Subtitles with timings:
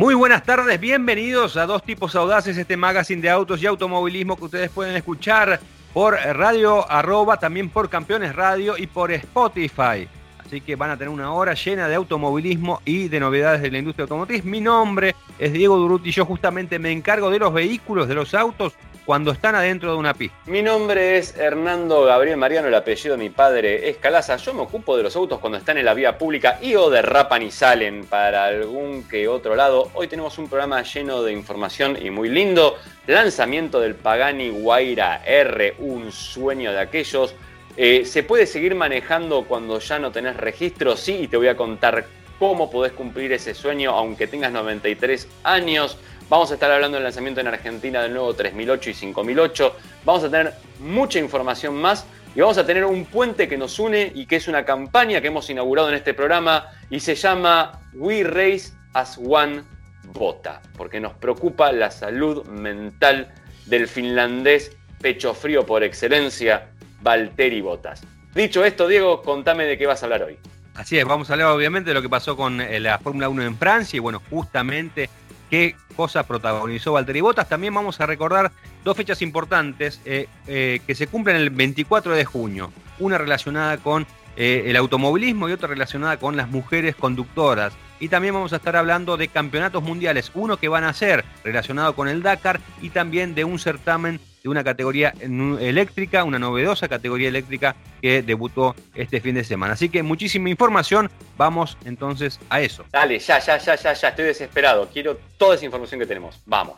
[0.00, 4.44] Muy buenas tardes, bienvenidos a Dos Tipos Audaces, este magazine de autos y automovilismo que
[4.44, 5.60] ustedes pueden escuchar
[5.92, 10.08] por radio arroba, también por Campeones Radio y por Spotify.
[10.38, 13.76] Así que van a tener una hora llena de automovilismo y de novedades de la
[13.76, 14.42] industria automotriz.
[14.42, 18.32] Mi nombre es Diego Duruti y yo justamente me encargo de los vehículos, de los
[18.32, 18.72] autos
[19.10, 20.36] cuando están adentro de una pista.
[20.46, 24.36] Mi nombre es Hernando Gabriel Mariano, el apellido de mi padre es Calaza.
[24.36, 27.42] Yo me ocupo de los autos cuando están en la vía pública y o derrapan
[27.42, 29.90] y salen para algún que otro lado.
[29.94, 32.76] Hoy tenemos un programa lleno de información y muy lindo.
[33.08, 37.34] Lanzamiento del Pagani Guaira R, un sueño de aquellos.
[37.76, 40.96] Eh, ¿Se puede seguir manejando cuando ya no tenés registro?
[40.96, 42.06] Sí, y te voy a contar
[42.38, 45.98] cómo podés cumplir ese sueño aunque tengas 93 años.
[46.30, 49.76] Vamos a estar hablando del lanzamiento en Argentina del nuevo 3008 y 5008.
[50.04, 54.12] Vamos a tener mucha información más y vamos a tener un puente que nos une
[54.14, 58.22] y que es una campaña que hemos inaugurado en este programa y se llama We
[58.22, 59.64] Race as One
[60.12, 63.34] Bota, porque nos preocupa la salud mental
[63.66, 66.68] del finlandés pecho frío por excelencia,
[67.00, 68.02] Valtteri Bottas.
[68.36, 70.38] Dicho esto, Diego, contame de qué vas a hablar hoy.
[70.76, 73.42] Así es, vamos a hablar obviamente de lo que pasó con eh, la Fórmula 1
[73.42, 75.10] en Francia y bueno, justamente
[75.50, 77.48] qué cosa protagonizó Valtteri Bottas.
[77.48, 78.52] También vamos a recordar
[78.84, 82.72] dos fechas importantes eh, eh, que se cumplen el 24 de junio.
[82.98, 87.74] Una relacionada con eh, el automovilismo y otra relacionada con las mujeres conductoras.
[87.98, 91.94] Y también vamos a estar hablando de campeonatos mundiales, uno que van a ser relacionado
[91.94, 97.28] con el Dakar y también de un certamen de una categoría eléctrica, una novedosa categoría
[97.28, 99.74] eléctrica que debutó este fin de semana.
[99.74, 102.84] Así que muchísima información, vamos entonces a eso.
[102.92, 106.76] Dale, ya, ya, ya, ya, ya, estoy desesperado, quiero toda esa información que tenemos, vamos.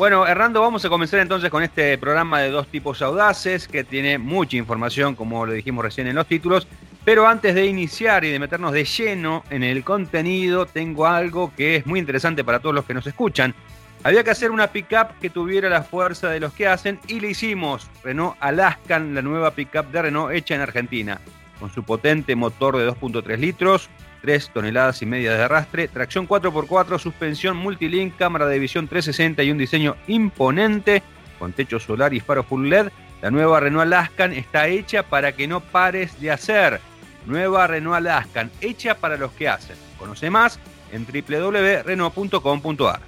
[0.00, 4.16] Bueno, Hernando, vamos a comenzar entonces con este programa de dos tipos audaces que tiene
[4.16, 6.66] mucha información, como lo dijimos recién en los títulos.
[7.04, 11.76] Pero antes de iniciar y de meternos de lleno en el contenido, tengo algo que
[11.76, 13.54] es muy interesante para todos los que nos escuchan.
[14.02, 17.30] Había que hacer una pickup que tuviera la fuerza de los que hacen y le
[17.30, 17.90] hicimos.
[18.02, 21.20] Renault Alaskan, la nueva pickup de Renault hecha en Argentina,
[21.58, 23.90] con su potente motor de 2.3 litros,
[24.22, 29.50] 3 toneladas y media de arrastre, tracción 4x4, suspensión multilink, cámara de visión 360 y
[29.50, 31.02] un diseño imponente
[31.38, 32.88] con techo solar y faro full LED.
[33.20, 36.80] La nueva Renault Alaskan está hecha para que no pares de hacer.
[37.26, 39.76] Nueva Renault Alaskan, hecha para los que hacen.
[39.98, 40.58] Conoce más
[40.92, 43.00] en www.renault.com.ar.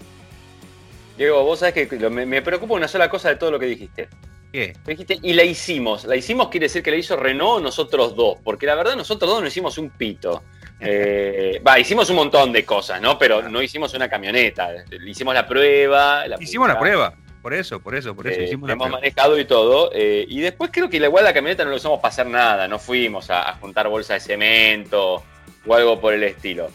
[1.17, 4.09] Diego, vos sabés que me, preocupa una sola cosa de todo lo que dijiste.
[4.53, 4.75] ¿Qué?
[4.87, 6.05] dijiste, y la hicimos.
[6.05, 8.39] La hicimos quiere decir que la hizo Renault nosotros dos.
[8.45, 10.43] Porque la verdad nosotros dos no hicimos un pito.
[10.85, 13.17] Eh, va, hicimos un montón de cosas, ¿no?
[13.17, 14.69] Pero no hicimos una camioneta.
[15.07, 16.25] Hicimos la prueba.
[16.41, 17.15] hicimos la prueba.
[17.43, 19.91] Por eso, por eso, por eso eh, hicimos Hemos manejado y todo.
[19.93, 22.69] Eh, y después creo que igual la camioneta no lo usamos para hacer nada.
[22.69, 25.23] No fuimos a, juntar bolsa de cemento
[25.67, 26.71] o algo por el estilo.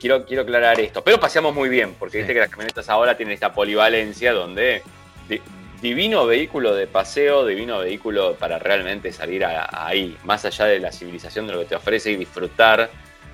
[0.00, 1.04] quiero, quiero aclarar esto.
[1.04, 4.82] Pero paseamos muy bien, porque viste que las camionetas ahora tienen esta polivalencia donde
[5.80, 11.46] divino vehículo de paseo, divino vehículo para realmente salir ahí, más allá de la civilización
[11.46, 12.90] de lo que te ofrece y disfrutar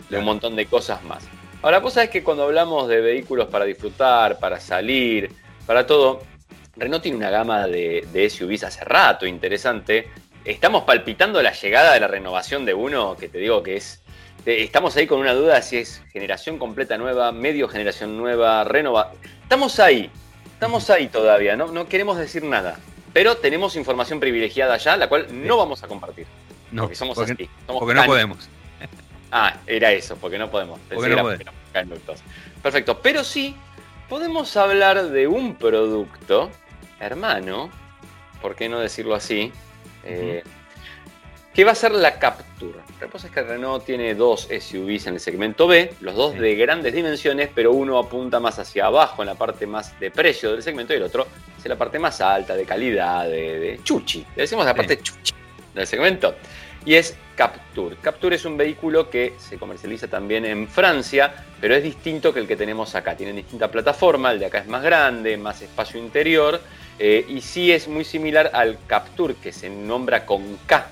[0.08, 1.24] de un montón de cosas más.
[1.62, 5.30] Ahora, la cosa es que cuando hablamos de vehículos para disfrutar, para salir,
[5.64, 6.22] para todo,
[6.76, 10.08] Renault tiene una gama de, SUVs hace rato interesante.
[10.44, 14.00] Estamos palpitando la llegada de la renovación de uno que te digo que es.
[14.44, 19.12] Estamos ahí con una duda si es generación completa nueva, medio generación nueva, renova.
[19.42, 20.10] Estamos ahí,
[20.54, 22.78] estamos ahí todavía, no, no queremos decir nada.
[23.12, 26.26] Pero tenemos información privilegiada ya, la cual no vamos a compartir.
[26.72, 27.48] No, porque somos así.
[27.66, 28.48] porque no podemos.
[29.34, 30.78] Ah, era eso, porque no podemos.
[32.62, 33.56] Perfecto, pero sí
[34.10, 36.50] podemos hablar de un producto,
[37.02, 37.70] hermano,
[38.40, 39.52] ¿por qué no decirlo así?
[40.04, 40.42] Eh,
[41.52, 42.78] que va a ser la Capture.
[43.00, 46.54] La cosa es que Renault tiene dos SUVs en el segmento B, los dos de
[46.54, 50.62] grandes dimensiones, pero uno apunta más hacia abajo en la parte más de precio del
[50.62, 51.26] segmento y el otro
[51.58, 54.24] hacia la parte más alta, de calidad, de, chuchi.
[54.34, 55.34] Le decimos la parte chuchi
[55.74, 56.34] del segmento
[56.86, 57.96] y es Capture.
[57.96, 62.46] Capture es un vehículo que se comercializa también en Francia, pero es distinto que el
[62.46, 63.16] que tenemos acá.
[63.16, 66.60] Tiene distinta plataforma, el de acá es más grande, más espacio interior,
[66.98, 70.86] eh, y sí es muy similar al Capture, que se nombra con K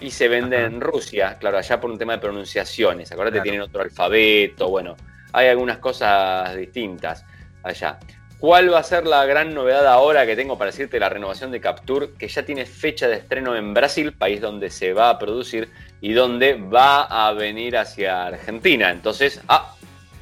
[0.00, 3.10] y se vende en Rusia, claro, allá por un tema de pronunciaciones.
[3.10, 4.96] Acuérdate, tienen otro alfabeto, bueno,
[5.32, 7.24] hay algunas cosas distintas
[7.62, 7.98] allá.
[8.38, 11.60] ¿Cuál va a ser la gran novedad ahora que tengo para decirte la renovación de
[11.60, 12.10] Capture?
[12.16, 15.68] Que ya tiene fecha de estreno en Brasil, país donde se va a producir
[16.00, 18.90] y donde va a venir hacia Argentina.
[18.90, 19.74] Entonces, ah,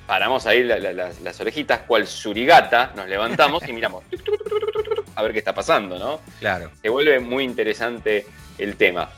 [0.07, 4.03] paramos ahí las orejitas, cual surigata, nos levantamos y miramos.
[5.17, 6.21] a ver qué está pasando, ¿no?
[6.39, 6.71] Claro.
[6.81, 8.27] Se vuelve muy interesante
[8.59, 9.11] el tema.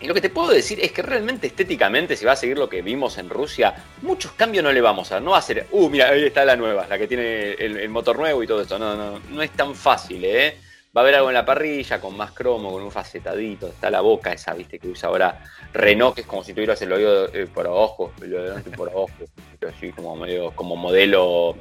[0.00, 2.68] Y lo que te puedo decir es que realmente estéticamente, si va a seguir lo
[2.68, 5.20] que vimos en Rusia, muchos cambios no le vamos a.
[5.20, 8.18] No va a ser, uh, mira, ahí está la nueva, la que tiene el, motor
[8.18, 8.78] nuevo y todo esto.
[8.78, 10.56] No, no, no es tan fácil, ¿eh?
[10.96, 13.68] Va a haber algo en la parrilla con más cromo, con un facetadito.
[13.68, 16.92] Está la boca esa, viste, que usa ahora Renault, que es como si tuvieras el
[16.92, 19.10] oído eh, por abajo, el oído por abajo.
[19.68, 20.18] Así como,
[20.56, 21.56] como modelo.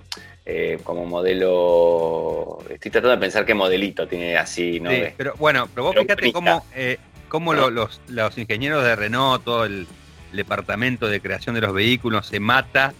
[0.47, 2.57] Eh, como modelo.
[2.71, 4.89] Estoy tratando de pensar qué modelito tiene así, ¿no?
[5.15, 6.97] pero bueno, pero vos fíjate cómo, eh,
[7.27, 9.85] cómo los, los, ingenieros de Renault, todo el,
[10.33, 12.93] departamento de creación de los vehículos se mata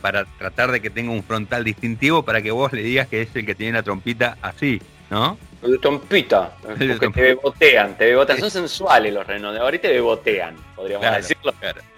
[0.00, 3.28] para tratar de que tenga un frontal distintivo para que vos le digas que es
[3.36, 4.80] el que tiene la trompita así,
[5.10, 5.38] ¿no?
[5.80, 8.38] Trompita, porque te bebotean, te bebotean.
[8.38, 11.54] Son sensuales los de ahorita te bebotean, podríamos decirlo.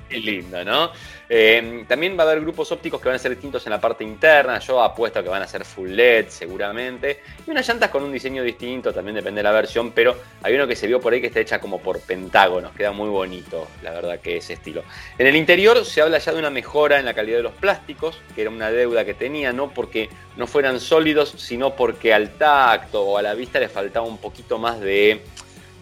[0.08, 0.90] Qué lindo, ¿no?
[1.28, 4.04] Eh, también va a haber grupos ópticos que van a ser distintos en la parte
[4.04, 4.58] interna.
[4.60, 7.22] Yo apuesto que van a ser full LED seguramente.
[7.46, 9.90] Y unas llantas con un diseño distinto, también depende de la versión.
[9.90, 12.72] Pero hay uno que se vio por ahí que está hecha como por pentágonos.
[12.72, 14.84] Queda muy bonito, la verdad, que ese estilo.
[15.18, 18.20] En el interior se habla ya de una mejora en la calidad de los plásticos,
[18.34, 23.02] que era una deuda que tenía, no porque no fueran sólidos, sino porque al tacto
[23.02, 25.22] o a la vista le faltaba un poquito más de,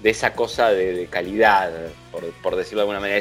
[0.02, 1.70] esa cosa de, calidad,
[2.42, 3.20] por, decirlo de alguna manera.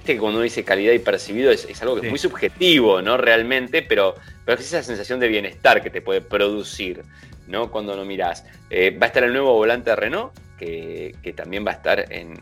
[0.00, 3.18] Viste que cuando uno dice calidad y percibido es, algo que es muy subjetivo, ¿no?
[3.18, 4.14] Realmente, pero,
[4.46, 7.02] pero es esa sensación de bienestar que te puede producir,
[7.48, 7.70] ¿no?
[7.70, 8.46] Cuando lo mirás.
[8.70, 12.38] Eh, va a estar el nuevo volante de Renault, que, también va a estar en,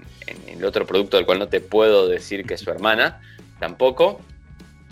[0.47, 3.21] el otro producto del cual no te puedo decir que es su hermana,
[3.59, 4.21] tampoco.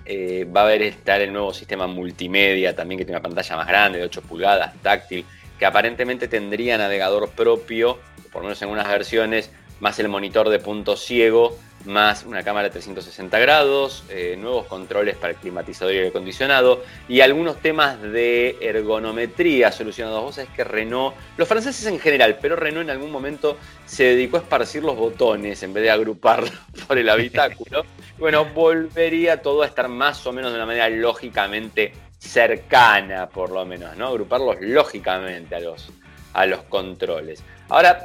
[0.04, 3.68] Eh, va a haber estar el nuevo sistema multimedia también que tiene una pantalla más
[3.68, 5.24] grande de 8 pulgadas, táctil,
[5.56, 8.00] que aparentemente tendría navegador propio,
[8.32, 11.56] por lo menos en unas versiones, más el monitor de punto ciego
[11.86, 16.82] más una cámara de 360 grados, eh, nuevos controles para el climatizador y el acondicionado
[17.08, 20.22] y algunos temas de ergonometría solucionados.
[20.22, 24.36] Vos sabés que Renault, los franceses en general, pero Renault en algún momento se dedicó
[24.36, 26.52] a esparcir los botones en vez de agruparlos
[26.86, 27.84] por el habitáculo.
[28.18, 33.64] bueno, volvería todo a estar más o menos de una manera lógicamente cercana, por lo
[33.64, 34.08] menos, ¿no?
[34.08, 35.90] Agruparlos lógicamente a los,
[36.32, 37.44] a los controles.
[37.68, 38.04] Ahora,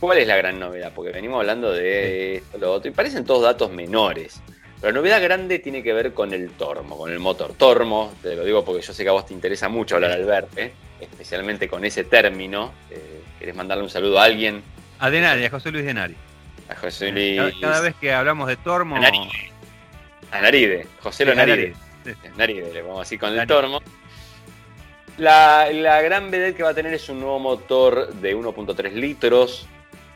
[0.00, 0.92] ¿Cuál es la gran novedad?
[0.94, 4.40] Porque venimos hablando de esto, lo otro, y parecen todos datos menores.
[4.80, 8.14] Pero la novedad grande tiene que ver con el Tormo, con el motor Tormo.
[8.22, 10.72] Te lo digo porque yo sé que a vos te interesa mucho hablar al verte,
[11.00, 12.72] especialmente con ese término.
[12.90, 14.62] Eh, ¿Querés mandarle un saludo a alguien?
[15.00, 16.14] A Denari, a José Luis Denari.
[16.68, 17.54] A José Luis.
[17.60, 18.94] Cada, vez que hablamos de Tormo.
[18.94, 19.52] A Naride.
[20.30, 20.86] A Naride.
[21.00, 21.74] José Lo Naride.
[22.36, 23.80] Naride, le vamos así con el Tormo.
[25.16, 29.66] La, la gran vedette que va a tener es un nuevo motor de 1.3 litros,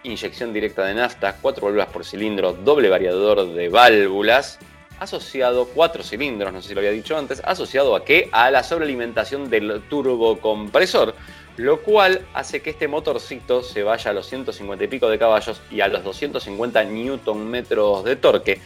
[0.02, 4.58] inyección directa de nafta, cuatro válvulas por cilindro, doble variador de válvulas,
[4.98, 8.28] asociado, cuatro cilindros, no sé si lo había dicho antes, asociado a qué?
[8.32, 11.14] A la sobrealimentación del turbocompresor,
[11.56, 15.60] lo cual hace que este motorcito se vaya a los 150 y pico de caballos
[15.70, 18.60] y a los 250 newton metros de torque.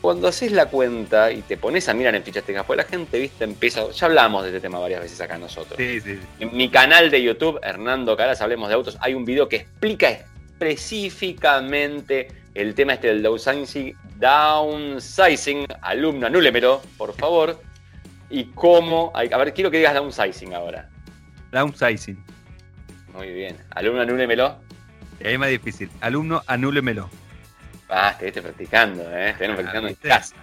[0.00, 3.20] Cuando haces la cuenta y te pones a mirar en fichas técnicas, pues la gente,
[3.20, 3.88] viste, empieza.
[3.92, 5.78] Ya hablamos de este tema varias veces acá nosotros.
[5.78, 10.08] En mi canal de YouTube, Hernando Caras, hablemos de autos, hay un video que explica
[10.66, 17.60] específicamente el tema este del downsizing, downsizing alumno, anúlemelo, por favor.
[18.30, 20.88] Y cómo, a ver, quiero que digas downsizing ahora.
[21.50, 22.22] Downsizing.
[23.14, 23.56] Muy bien.
[23.70, 24.58] Alumno, anúlemelo.
[25.20, 25.90] Es más difícil.
[26.00, 27.10] Alumno, anúlemelo.
[27.88, 29.34] Ah, te practicando, ¿eh?
[29.38, 30.34] Te practicando en casa.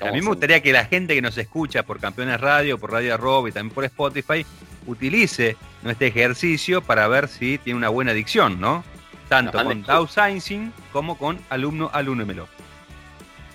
[0.00, 3.14] A mí me gustaría que la gente que nos escucha por Campeones Radio, por Radio
[3.14, 4.46] Arroba y también por Spotify,
[4.86, 8.84] utilice nuestro ejercicio para ver si tiene una buena adicción, ¿no?
[9.32, 12.46] Tanto con downsizing como con alumno alúnemelo.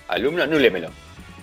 [0.08, 0.90] Alumno anúlemelo.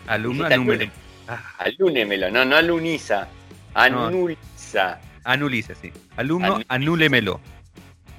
[0.08, 0.92] Alumno anúlemelo.
[1.26, 1.42] Ah.
[1.60, 3.30] Alúnemelo, no, no aluniza.
[3.74, 5.00] Anuliza.
[5.24, 5.90] Anuliza, sí.
[6.18, 7.40] Alumno anúlemelo.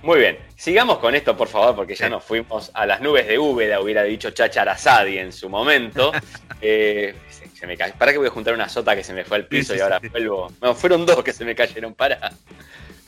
[0.01, 3.39] Muy bien, sigamos con esto, por favor, porque ya nos fuimos a las nubes de
[3.39, 6.13] Úbeda, hubiera dicho Chacharazadi en su momento.
[6.63, 7.15] eh,
[7.53, 9.77] se, me Para que voy a juntar una sota que se me fue al piso
[9.77, 10.51] y ahora vuelvo.
[10.63, 12.33] No, fueron dos que se me cayeron, para.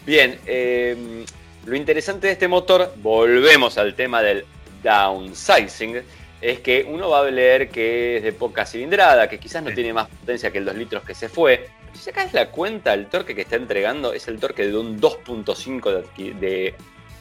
[0.05, 1.25] Bien, eh,
[1.65, 4.45] lo interesante de este motor, volvemos al tema del
[4.83, 6.03] downsizing,
[6.41, 9.93] es que uno va a leer que es de poca cilindrada, que quizás no tiene
[9.93, 11.69] más potencia que el 2 litros que se fue.
[11.93, 16.38] Si sacas la cuenta, el torque que está entregando es el torque de un 2.5
[16.38, 16.75] de,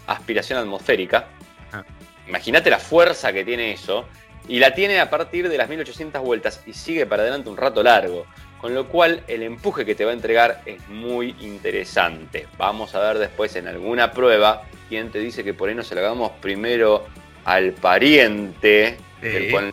[0.06, 1.28] aspiración atmosférica.
[1.72, 1.84] Ah.
[2.28, 4.06] Imagínate la fuerza que tiene eso.
[4.48, 7.84] Y la tiene a partir de las 1800 vueltas y sigue para adelante un rato
[7.84, 8.26] largo.
[8.62, 12.48] Con lo cual el empuje que te va a entregar es muy interesante.
[12.58, 16.32] Vamos a ver después en alguna prueba quién te dice que por ahí lo hagamos
[16.42, 17.06] primero
[17.46, 19.72] al pariente, del cual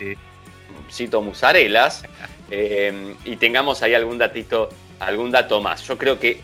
[0.90, 2.04] cito musarelas,
[2.50, 4.68] eh, y tengamos ahí algún datito,
[5.00, 5.82] algún dato más.
[5.86, 6.40] Yo creo que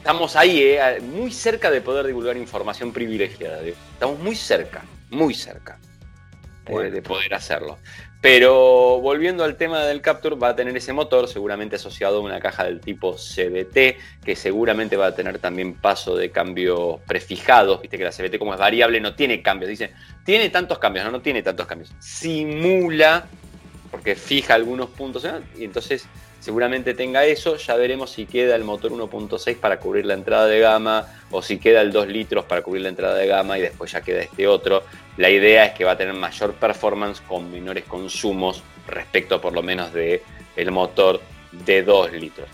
[0.00, 3.60] Estamos ahí, eh, muy cerca de poder divulgar información privilegiada.
[3.62, 5.78] Estamos muy cerca, muy cerca
[6.70, 7.78] eh, de poder hacerlo.
[8.20, 12.38] Pero volviendo al tema del Capture, va a tener ese motor seguramente asociado a una
[12.38, 17.80] caja del tipo CBT, que seguramente va a tener también paso de cambios prefijados.
[17.80, 19.70] Viste que la CBT como es variable no tiene cambios.
[19.70, 19.92] Dice,
[20.24, 21.92] tiene tantos cambios, no, no tiene tantos cambios.
[21.98, 23.24] Simula,
[23.90, 26.06] porque fija algunos puntos, y entonces
[26.40, 27.56] seguramente tenga eso.
[27.56, 31.58] Ya veremos si queda el motor 1.6 para cubrir la entrada de gama o si
[31.58, 34.48] queda el 2 litros para cubrir la entrada de gama y después ya queda este
[34.48, 34.82] otro.
[35.16, 39.62] La idea es que va a tener mayor performance con menores consumos respecto por lo
[39.62, 40.22] menos de
[40.56, 41.20] el motor
[41.52, 42.48] de 2 litros.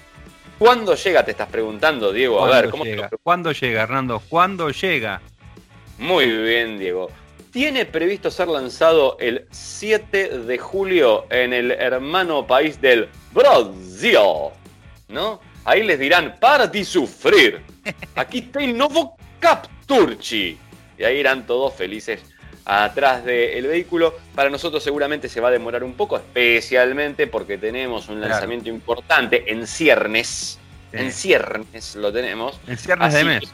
[0.59, 1.25] ¿Cuándo llega?
[1.25, 2.45] Te estás preguntando, Diego.
[2.45, 3.11] A ver, ¿cómo llega?
[3.23, 4.23] ¿Cuándo llega, Hernando?
[4.29, 5.21] ¿Cuándo llega?
[5.99, 7.11] Muy bien, Diego.
[7.57, 14.19] Tiene previsto ser lanzado el 7 de julio en el hermano país del Brasil.
[15.09, 15.41] ¿No?
[15.65, 17.63] Ahí les dirán, para de sufrir.
[18.15, 20.59] Aquí está el nuevo Capturchi.
[20.99, 22.21] Y ahí irán todos felices
[22.67, 24.15] atrás del vehículo.
[24.35, 29.51] Para nosotros seguramente se va a demorar un poco, especialmente porque tenemos un lanzamiento importante
[29.51, 30.59] en ciernes.
[30.93, 32.61] En ciernes lo tenemos.
[32.67, 33.45] En ciernes de mes.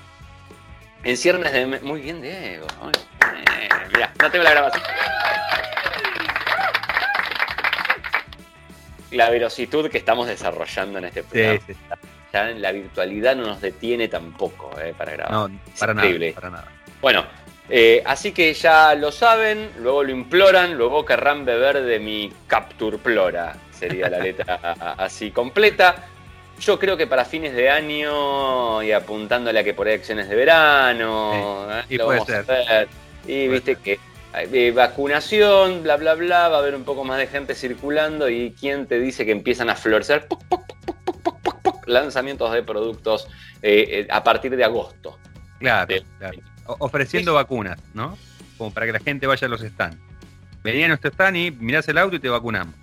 [1.05, 1.67] En ciernes de.
[1.67, 2.67] Muy bien, Diego.
[3.93, 4.83] Mira, no tengo la grabación.
[9.11, 11.61] La velocidad que estamos desarrollando en este programa.
[12.33, 15.51] Ya la virtualidad no nos detiene tampoco eh, para grabar.
[15.51, 16.69] No, para nada, para nada.
[17.03, 17.27] Bueno,
[17.69, 22.97] eh, así que ya lo saben, luego lo imploran, luego querrán beber de mi Capture
[22.97, 24.55] Plora, sería la letra
[24.99, 26.09] así completa.
[26.63, 30.35] Yo creo que para fines de año y apuntándole a que por ahí acciones de
[30.35, 31.85] verano, ¿eh?
[31.89, 32.89] y puede ser.
[33.27, 33.99] Y viste que
[34.35, 38.55] eh, vacunación, bla, bla, bla, va a haber un poco más de gente circulando y
[38.59, 40.27] quién te dice que empiezan a florecer
[41.87, 43.29] lanzamientos de productos
[44.09, 45.19] a partir de agosto.
[45.59, 46.39] Claro, claro
[46.79, 48.17] ofreciendo vacunas, ¿no?
[48.59, 49.99] Como para que la gente vaya a los stands.
[50.63, 52.75] Venía a nuestro stand y mirás el auto y te vacunamos.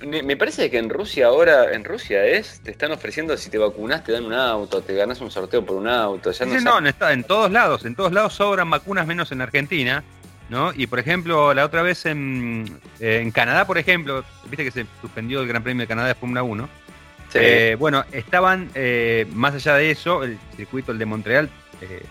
[0.00, 4.02] Me parece que en Rusia ahora, en Rusia es, te están ofreciendo si te vacunas
[4.02, 6.32] te dan un auto, te ganas un sorteo por un auto.
[6.32, 10.02] Ya no, no, está en todos lados, en todos lados sobran vacunas menos en Argentina,
[10.48, 10.72] ¿no?
[10.74, 15.42] Y por ejemplo, la otra vez en, en Canadá, por ejemplo, viste que se suspendió
[15.42, 16.68] el Gran Premio de Canadá de Fórmula 1.
[17.34, 22.02] Eh, bueno, estaban, eh, más allá de eso, el circuito, el de Montreal, eh,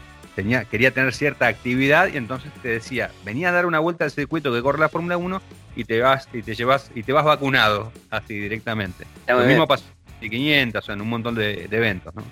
[0.69, 4.53] quería tener cierta actividad y entonces te decía, venía a dar una vuelta al circuito
[4.53, 5.41] que corre la Fórmula 1
[5.75, 9.05] y te vas y te llevas y te vas vacunado así directamente.
[9.27, 9.85] Lo mismo pasó
[10.21, 12.23] en 500 o en un montón de, eventos, ¿no?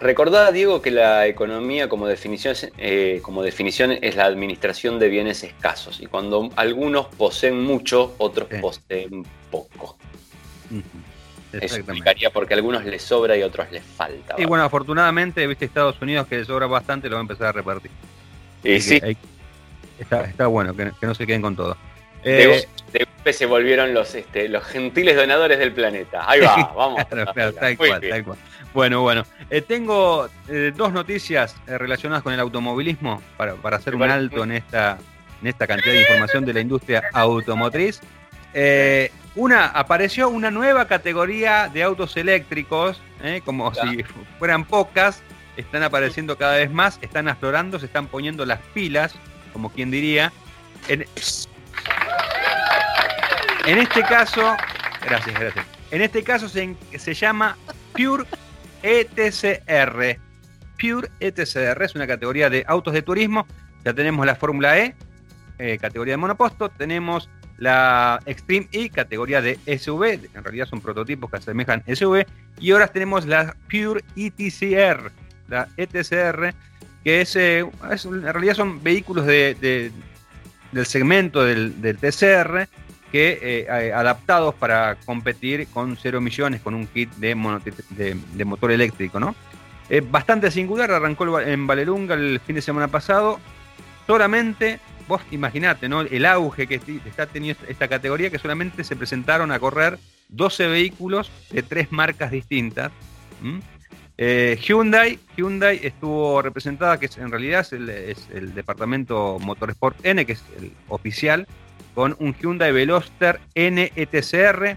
[0.00, 5.44] Recordá, Diego, que la economía como definición, eh, como definición es la administración de bienes
[5.44, 6.00] escasos.
[6.00, 9.96] Y cuando algunos poseen mucho, otros poseen poco.
[11.60, 14.34] Eso explicaría porque a algunos les sobra y a otros les falta.
[14.38, 17.52] Y bueno, afortunadamente, viste Estados Unidos que les sobra bastante, lo va a empezar a
[17.52, 17.90] repartir.
[18.62, 19.00] Y sí.
[19.98, 21.76] está, bueno, que, no se queden con todo.
[22.22, 26.28] de, eh, se volvieron los, este, los gentiles donadores del planeta.
[26.28, 27.08] Ahí va, vamos.
[27.08, 28.38] tal, cual, tal cual.
[28.72, 29.24] Bueno, bueno.
[29.50, 34.52] Eh, tengo eh, dos noticias relacionadas con el automovilismo para, para hacer un alto en
[34.52, 34.98] esta,
[35.40, 38.00] en esta cantidad de información de la industria automotriz.
[38.52, 43.42] Eh, una, apareció una nueva categoría de autos eléctricos, ¿eh?
[43.44, 44.04] como si
[44.38, 45.22] fueran pocas,
[45.56, 49.14] están apareciendo cada vez más, están aflorando, se están poniendo las pilas,
[49.52, 50.32] como quien diría.
[50.88, 51.04] En,
[53.78, 54.56] este caso,
[55.04, 55.66] gracias, gracias.
[55.90, 57.56] En este caso se, se llama
[57.92, 58.24] Pure
[58.82, 60.18] ETCR.
[60.78, 63.46] Pure ETCR es una categoría de autos de turismo.
[63.84, 64.94] Ya tenemos la Fórmula E,
[65.58, 66.68] eh, categoría de monoposto.
[66.68, 72.26] Tenemos la Extreme E, categoría de SUV, en realidad son prototipos que asemejan SUV,
[72.58, 75.10] y ahora tenemos la Pure ETCR,
[75.48, 76.54] la ETCR,
[77.02, 79.92] que es, eh, en realidad son vehículos de,
[80.72, 82.68] del segmento del, TCR,
[83.12, 87.34] que eh, adaptados para competir con cero emisiones, con un kit de,
[88.44, 89.34] motor eléctrico, ¿no?
[90.10, 93.38] bastante singular, arrancó en Valelunga el fin de semana pasado,
[94.06, 96.02] solamente vos imaginate, ¿no?
[96.02, 101.30] El auge que está teniendo esta categoría, que solamente se presentaron a correr 12 vehículos
[101.50, 102.92] de tres marcas distintas.
[104.16, 110.44] Eh, Hyundai, Hyundai estuvo representada, que en realidad es el, departamento Motorsport N, que es
[110.58, 111.46] el oficial,
[111.94, 114.76] con un Hyundai Veloster NETCR,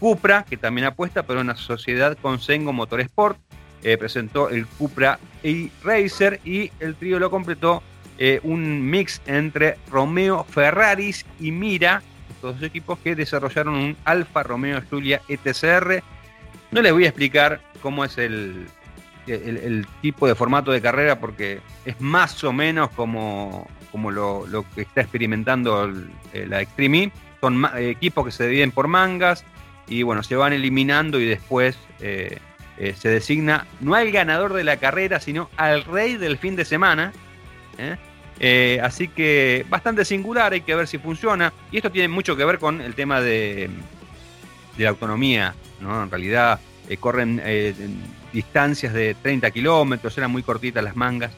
[0.00, 3.38] Cupra, que también apuesta, pero una sociedad con Sengo Motorsport,
[3.82, 7.82] eh, presentó el Cupra e-Racer y el trío lo completó
[8.18, 14.42] eh, un mix entre Romeo Ferraris y Mira, estos dos equipos que desarrollaron un Alfa
[14.42, 16.02] Romeo Giulia ETCR.
[16.70, 18.66] No les voy a explicar cómo es el,
[19.26, 24.82] el, tipo de formato de carrera porque es más o menos como, como lo, que
[24.82, 25.90] está experimentando
[26.32, 27.12] la Extreme E.
[27.40, 29.44] Son equipos que se dividen por mangas
[29.88, 32.38] y bueno, se van eliminando y después eh,
[32.78, 36.64] eh, se designa no al ganador de la carrera, sino al rey del fin de
[36.64, 37.12] semana.
[37.78, 37.96] ¿eh?
[38.82, 41.52] Así que bastante singular, hay que ver si funciona.
[41.70, 43.70] Y esto tiene mucho que ver con el tema de,
[44.76, 46.02] la autonomía, ¿no?
[46.02, 46.60] En realidad
[47.00, 47.42] corren
[48.32, 51.32] distancias de 30 kilómetros, eran muy cortitas las mangas,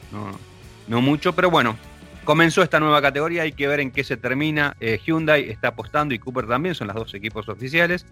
[0.87, 1.75] no, mucho, pero bueno,
[2.23, 4.75] comenzó esta nueva categoría, hay que ver en qué se termina.
[4.79, 8.05] Hyundai está apostando y Cooper también, son los dos equipos oficiales.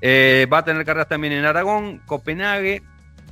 [0.00, 2.82] Eh, va a tener carreras también en Aragón, Copenhague,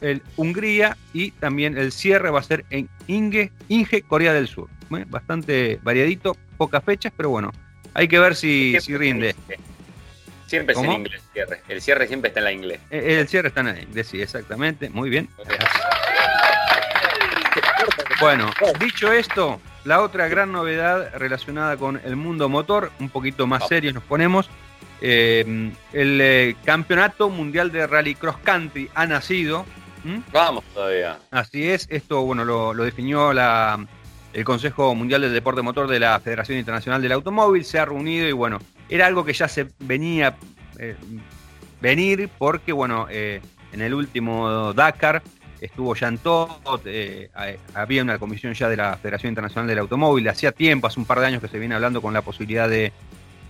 [0.00, 4.68] el Hungría y también el cierre va a ser en Inge, Inge Corea del Sur.
[4.88, 7.52] Bastante variadito, pocas fechas, pero bueno,
[7.94, 9.34] hay que ver si, si rinde.
[10.46, 11.62] Siempre es en inglés el cierre.
[11.68, 12.80] El cierre siempre está en la inglés.
[12.90, 14.90] Eh, el cierre está en la inglés, sí, exactamente.
[14.90, 15.28] Muy bien.
[18.20, 23.66] Bueno, dicho esto, la otra gran novedad relacionada con el mundo motor, un poquito más
[23.68, 24.48] serio nos ponemos,
[25.00, 29.66] eh, el eh, Campeonato Mundial de Rally Cross Country ha nacido.
[30.32, 31.18] Vamos todavía.
[31.30, 33.84] Así es, esto bueno lo, definió la,
[34.34, 38.28] el Consejo Mundial del Deporte Motor de la Federación Internacional del Automóvil, se ha reunido
[38.28, 40.36] y bueno, era algo que ya se venía
[40.78, 40.96] eh,
[41.80, 43.40] venir porque bueno, en
[43.80, 45.22] el último Dakar
[45.60, 46.86] estuvo Jean Todt,
[47.74, 51.20] había una comisión ya de la Federación Internacional del Automóvil, hacía tiempo, hace un par
[51.20, 52.92] de años que se viene hablando con la posibilidad de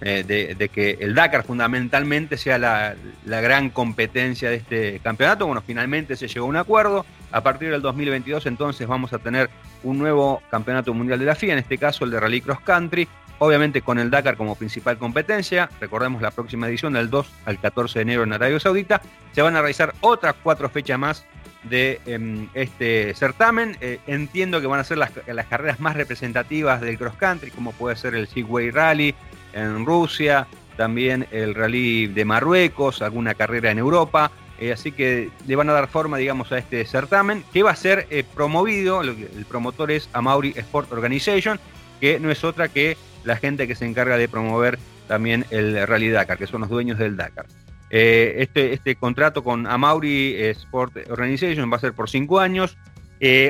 [0.00, 5.46] eh, de, que el Dakar fundamentalmente sea la, gran competencia de este campeonato.
[5.46, 7.06] Bueno, finalmente se llegó a un acuerdo.
[7.34, 9.50] A partir del 2022 entonces vamos a tener
[9.82, 13.08] un nuevo campeonato mundial de la FIA, en este caso el de Rally Cross Country,
[13.40, 15.68] obviamente con el Dakar como principal competencia.
[15.80, 19.02] Recordemos la próxima edición del 2 al 14 de enero en Arabia Saudita.
[19.32, 21.26] Se van a realizar otras cuatro fechas más
[21.64, 23.76] de em, este certamen.
[23.80, 27.72] Eh, entiendo que van a ser las, las, carreras más representativas del cross country, como
[27.72, 29.12] puede ser el Segway Rally,
[29.54, 34.30] en Rusia, también el rally de Marruecos, alguna carrera en Europa.
[34.58, 37.76] Eh, así que le van a dar forma, digamos, a este certamen, que va a
[37.76, 41.58] ser eh, promovido, el promotor es Amauri Sport Organization,
[42.00, 46.10] que no es otra que la gente que se encarga de promover también el Rally
[46.10, 47.46] Dakar, que son los dueños del Dakar.
[47.90, 52.76] Eh, este, este contrato con Amauri Sport Organization va a ser por cinco años.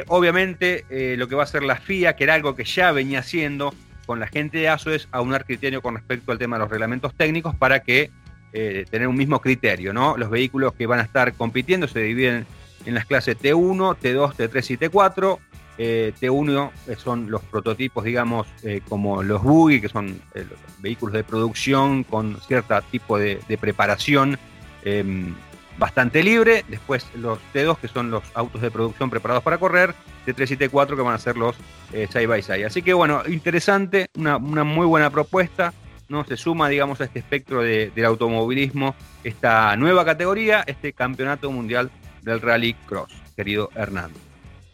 [0.08, 0.84] obviamente,
[1.16, 3.74] lo que va a ser la FIA, que era algo que ya venía haciendo,
[4.06, 7.14] con la gente de ASO es aunar criterio con respecto al tema de los reglamentos
[7.14, 8.10] técnicos para que
[8.54, 10.16] eh, tener un mismo criterio, ¿no?
[10.16, 12.46] Los vehículos que van a estar compitiendo se dividen
[12.86, 15.38] en las clases T1, T2, T3 y T4.
[15.76, 20.46] Eh, T1 son los prototipos, digamos, eh, como los buggy, que son los
[20.78, 24.38] vehículos de producción con cierto tipo de, preparación
[24.84, 25.34] em,
[25.76, 26.64] bastante libre.
[26.68, 29.94] Después los T2, que son los autos de producción preparados para correr.
[30.26, 31.56] T3 y T4, que van a ser los
[31.92, 32.64] eh, side by side.
[32.64, 35.72] Así que bueno, interesante, una, muy buena propuesta.
[36.08, 36.24] ¿No?
[36.24, 41.90] Se suma, digamos, a este espectro del automovilismo esta nueva categoría, este campeonato mundial
[42.22, 44.18] del Rally Cross, querido Hernando.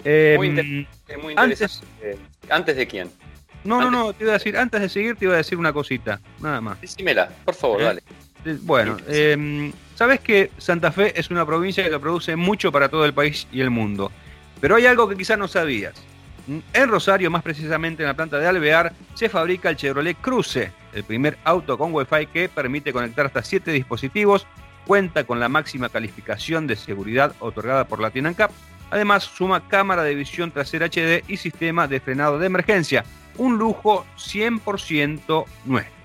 [0.04, 0.86] muy, em,
[1.22, 1.82] muy Antes,
[2.48, 3.10] ¿Antes de quién?
[3.64, 5.72] No, no, no, te iba a decir, antes de seguir, te iba a decir una
[5.72, 6.80] cosita, nada más.
[6.80, 7.84] Decímela, por favor, ¿Eh?
[7.84, 8.02] dale.
[8.44, 13.04] Eh, bueno, eh, sabes que Santa Fe es una provincia que produce mucho para todo
[13.04, 14.10] el país y el mundo.
[14.60, 15.94] Pero hay algo que quizás no sabías.
[16.72, 21.04] En Rosario, más precisamente en la planta de Alvear, se fabrica el Chevrolet Cruze, el
[21.04, 24.46] primer auto con Wi-Fi que permite conectar hasta 7 dispositivos,
[24.86, 28.50] cuenta con la máxima calificación de seguridad otorgada por Latin ANCAP.
[28.90, 33.04] Además, suma cámara de visión trasera HD y sistema de frenado de emergencia.
[33.36, 36.00] Un lujo 100% nuestro.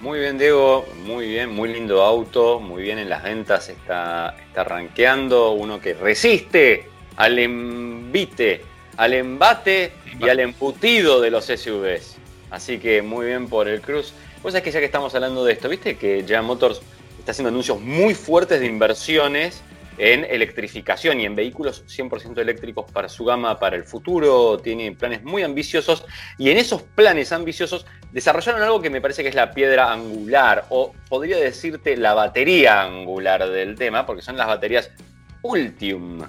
[0.00, 4.62] Muy bien, Diego, muy bien, muy lindo auto, muy bien en las ventas, está, está
[4.62, 8.62] rankeando, uno que resiste al envite,
[8.98, 12.13] al embate y al emputido de los SUVs.
[12.54, 14.12] Así que muy bien por el Cruz.
[14.40, 16.80] Vos sabés que ya que estamos hablando de esto, viste que General Motors
[17.18, 19.60] está haciendo anuncios muy fuertes de inversiones
[19.98, 25.24] en electrificación y en vehículos 100% eléctricos para su gama para el futuro, tiene planes
[25.24, 26.04] muy ambiciosos
[26.38, 30.66] y en esos planes ambiciosos desarrollaron algo que me parece que es la piedra angular
[30.68, 34.90] o podría decirte la batería angular del tema, porque son las baterías
[35.42, 36.22] Ultium.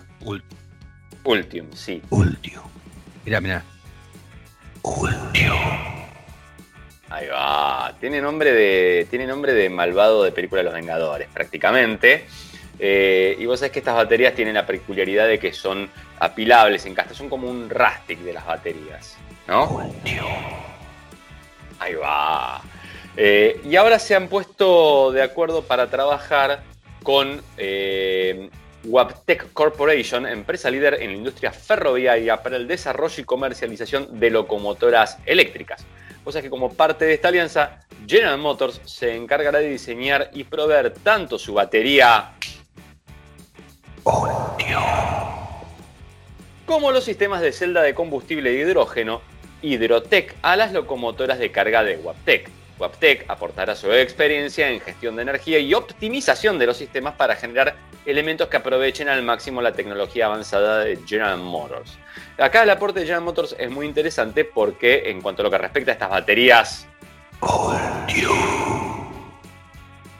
[1.23, 2.01] Ultium, sí.
[2.09, 2.63] Ultium.
[3.25, 3.63] Mira, mira.
[4.81, 6.04] Ultium.
[7.09, 7.93] Ahí va.
[7.99, 9.07] Tiene nombre de.
[9.09, 12.25] Tiene nombre de malvado de película de los Vengadores, prácticamente.
[12.79, 15.89] Eh, y vos sabés que estas baterías tienen la peculiaridad de que son
[16.19, 19.89] apilables en casta, son como un rastic de las baterías, ¿no?
[21.79, 22.61] Ahí va.
[23.15, 26.63] Eh, y ahora se han puesto de acuerdo para trabajar
[27.03, 28.49] con eh,
[28.83, 35.17] Wabtec Corporation, empresa líder en la industria ferroviaria para el desarrollo y comercialización de locomotoras
[35.25, 35.85] eléctricas.
[36.25, 40.43] O sea que como parte de esta alianza, General Motors se encargará de diseñar y
[40.43, 42.33] proveer tanto su batería
[46.65, 49.21] como los sistemas de celda de combustible de hidrógeno
[49.61, 52.49] Hydrotec a las locomotoras de carga de Wabtec.
[52.77, 57.75] Wabtec aportará su experiencia en gestión de energía y optimización de los sistemas para generar
[58.05, 61.97] elementos que aprovechen al máximo la tecnología avanzada de General Motors.
[62.37, 65.57] Acá el aporte de General Motors es muy interesante porque en cuanto a lo que
[65.57, 66.87] respecta a estas baterías,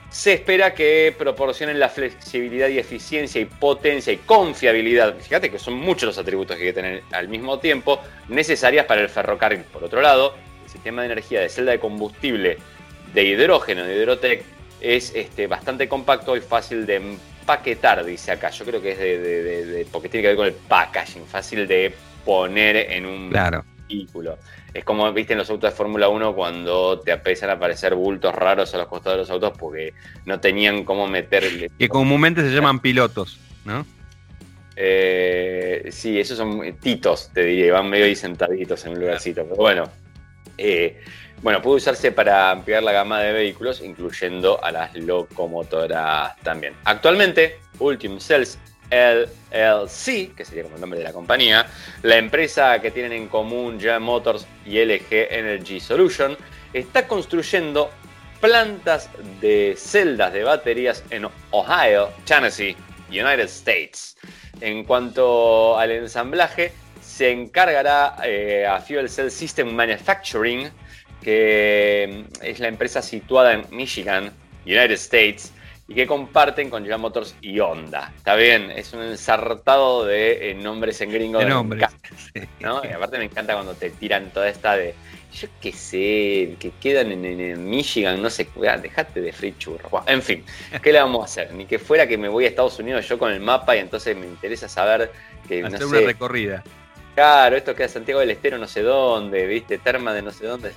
[0.08, 5.14] se espera que proporcionen la flexibilidad y eficiencia y potencia y confiabilidad.
[5.18, 9.02] Fíjate que son muchos los atributos que hay que tener al mismo tiempo necesarias para
[9.02, 9.60] el ferrocarril.
[9.64, 10.34] Por otro lado,
[10.76, 12.58] sistema de energía de celda de combustible
[13.12, 14.44] de hidrógeno de Hidrotec
[14.80, 18.50] es este, bastante compacto y fácil de empaquetar, dice acá.
[18.50, 22.76] Yo creo que es de, porque tiene que ver con el packaging, fácil de poner
[22.76, 23.30] en un
[23.88, 24.38] vehículo.
[24.74, 28.34] Es como, viste, en los autos de Fórmula 1 cuando te empiezan a aparecer bultos
[28.34, 29.94] raros a los costados de los autos porque
[30.26, 31.70] no tenían cómo meterle.
[31.78, 33.86] Que comúnmente se llaman pilotos, ¿no?
[34.78, 39.42] Eh, sí, esos son titos, te diría, van medio ahí sentaditos en un lugarcito.
[39.44, 39.84] Pero bueno,
[40.58, 41.00] eh,
[41.42, 46.74] bueno, puede usarse para ampliar la gama de vehículos, incluyendo a las locomotoras también.
[46.84, 48.58] Actualmente, Ultim Cells
[48.90, 51.66] LLC, que sería como el nombre de la compañía,
[52.02, 56.36] la empresa que tienen en común General Motors y LG Energy Solution,
[56.72, 57.90] está construyendo
[58.40, 62.76] plantas de celdas de baterías en Ohio, Tennessee,
[63.10, 64.16] United States.
[64.60, 66.72] En cuanto al ensamblaje,
[67.16, 70.68] se encargará eh, a Fuel Cell System Manufacturing,
[71.22, 74.30] que es la empresa situada en Michigan,
[74.66, 75.50] United States,
[75.88, 78.12] y que comparten con General Motors y Honda.
[78.14, 81.38] Está bien, es un ensartado de eh, nombres en gringo.
[81.38, 81.88] De nombres.
[82.60, 82.82] ¿no?
[82.84, 84.94] Y aparte me encanta cuando te tiran toda esta de,
[85.32, 88.46] yo qué sé, que quedan en, Michigan, no sé,
[88.82, 90.04] dejate de free churro.
[90.06, 90.44] en fin,
[90.82, 91.54] ¿qué le vamos a hacer?
[91.54, 94.14] Ni que fuera que me voy a Estados Unidos yo con el mapa y entonces
[94.14, 95.10] me interesa saber
[95.48, 95.64] que...
[95.64, 96.62] Hacer no una recorrida.
[97.16, 100.70] Claro, esto queda Santiago del Estero no sé dónde, viste, Terma de no sé dónde.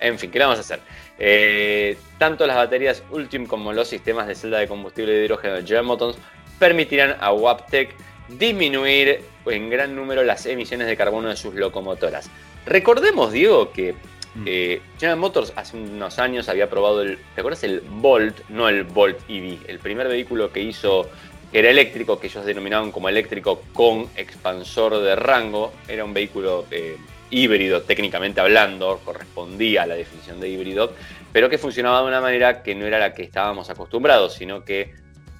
[0.00, 0.80] En fin, ¿qué le vamos a hacer?
[1.18, 5.62] Eh, tanto las baterías Ultim como los sistemas de celda de combustible de hidrógeno de
[5.64, 6.16] General Motors
[6.58, 7.94] permitirán a Waptec
[8.26, 12.30] disminuir en gran número las emisiones de carbono de sus locomotoras.
[12.64, 13.92] Recordemos, Diego, que
[14.34, 14.44] mm.
[14.46, 17.64] eh, General Motors hace unos años había probado el, ¿te acuerdas?
[17.64, 21.10] El Volt, no el Volt EV, el primer vehículo que hizo
[21.58, 26.98] era eléctrico, que ellos denominaban como eléctrico con expansor de rango, era un vehículo eh,
[27.30, 30.92] híbrido técnicamente hablando, correspondía a la definición de híbrido,
[31.32, 34.92] pero que funcionaba de una manera que no era la que estábamos acostumbrados, sino que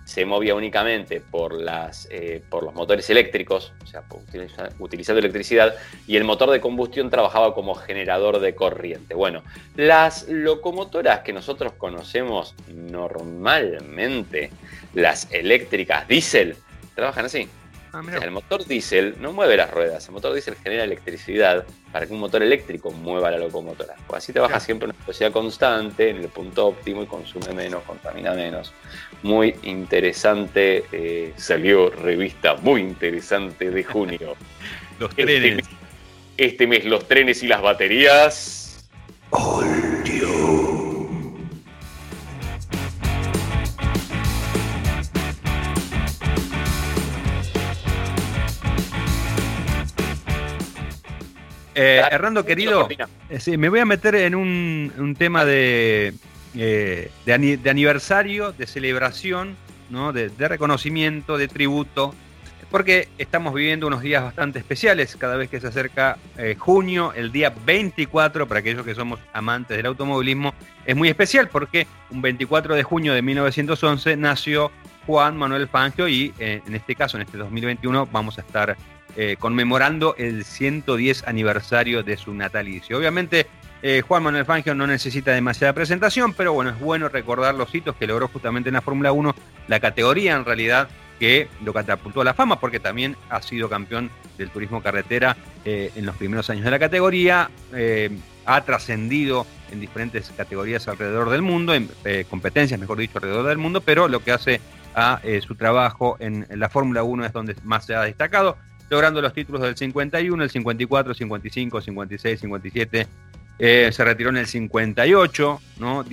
[0.06, 4.04] se movía únicamente por, las, eh, por los motores eléctricos, o sea,
[4.78, 5.74] utilizando electricidad,
[6.06, 9.14] y el motor de combustión trabajaba como generador de corriente.
[9.14, 9.42] Bueno,
[9.74, 14.52] las locomotoras que nosotros conocemos normalmente,
[14.94, 16.54] las eléctricas diésel,
[16.94, 17.48] trabajan así.
[17.96, 22.12] Ah, el motor diésel no mueve las ruedas, el motor diésel genera electricidad para que
[22.12, 23.94] un motor eléctrico mueva la locomotora.
[24.06, 27.82] Pues así trabaja siempre en una velocidad constante, en el punto óptimo y consume menos,
[27.84, 28.74] contamina menos.
[29.22, 34.36] Muy interesante, eh, salió revista muy interesante de junio.
[35.00, 35.66] los este trenes.
[36.36, 38.86] Este mes, los trenes y las baterías.
[51.78, 52.88] Eh, Hernando, querido,
[53.28, 56.14] eh, me voy a meter en un, tema de,
[56.54, 59.58] eh, de, aniversario, de celebración,
[59.90, 60.14] ¿no?
[60.14, 62.14] de, reconocimiento, de tributo,
[62.70, 66.16] porque estamos viviendo unos días bastante especiales cada vez que se acerca
[66.56, 70.54] junio, el día 24, para aquellos que somos amantes del automovilismo,
[70.86, 74.72] es muy especial porque un 24 de junio de 1911 nació
[75.06, 78.76] Juan Manuel Fangio y en este caso, en este 2021, vamos a estar
[79.18, 82.98] eh, conmemorando el 110 aniversario de su natalicio.
[82.98, 83.46] Obviamente,
[83.80, 87.96] eh, Juan Manuel Fangio no necesita demasiada presentación, pero bueno, es bueno recordar los hitos
[87.96, 89.34] que logró justamente en la Fórmula 1,
[89.68, 94.10] la categoría en realidad que lo catapultó a la fama, porque también ha sido campeón
[94.36, 97.50] del turismo carretera eh, en los primeros años de la categoría,
[98.44, 101.88] ha trascendido en diferentes categorías alrededor del mundo, en
[102.28, 104.60] competencias, mejor dicho, alrededor del mundo, pero lo que hace
[104.94, 109.32] a su trabajo en la Fórmula 1 es donde más se ha destacado logrando los
[109.32, 113.06] títulos del 51, el 54, 55, 56, 57.
[113.58, 116.04] se retiró en el 58, ¿no?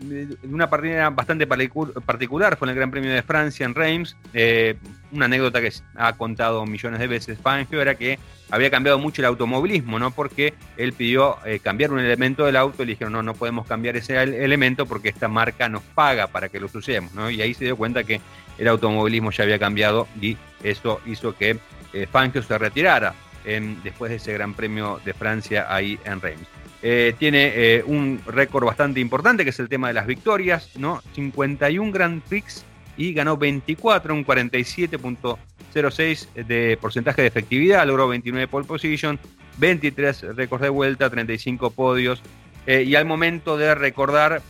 [0.00, 4.16] de una partida bastante particular, fue en el Gran Premio de Francia en Reims.
[4.32, 4.76] Eh,
[5.12, 8.18] una anécdota que ha contado millones de veces Fangio era que
[8.50, 10.10] había cambiado mucho el automovilismo, ¿no?
[10.10, 13.66] Porque él pidió eh, cambiar un elemento del auto y le dijeron, no, no podemos
[13.66, 17.30] cambiar ese elemento porque esta marca nos paga para que lo usemos, ¿no?
[17.30, 18.20] Y ahí se dio cuenta que
[18.58, 21.58] el automovilismo ya había cambiado y eso hizo que
[21.92, 23.14] eh, Fangio se retirara
[23.82, 26.46] después de ese Gran Premio de Francia ahí en Reims.
[26.82, 31.02] Eh, tiene eh, un récord bastante importante, que es el tema de las victorias, ¿no?
[31.14, 32.64] 51 Grand Prix
[32.96, 39.18] y ganó 24, un 47.06 de porcentaje de efectividad, logró 29 pole position,
[39.58, 42.22] 23 récords de vuelta, 35 podios.
[42.66, 44.42] Eh, y al momento de recordar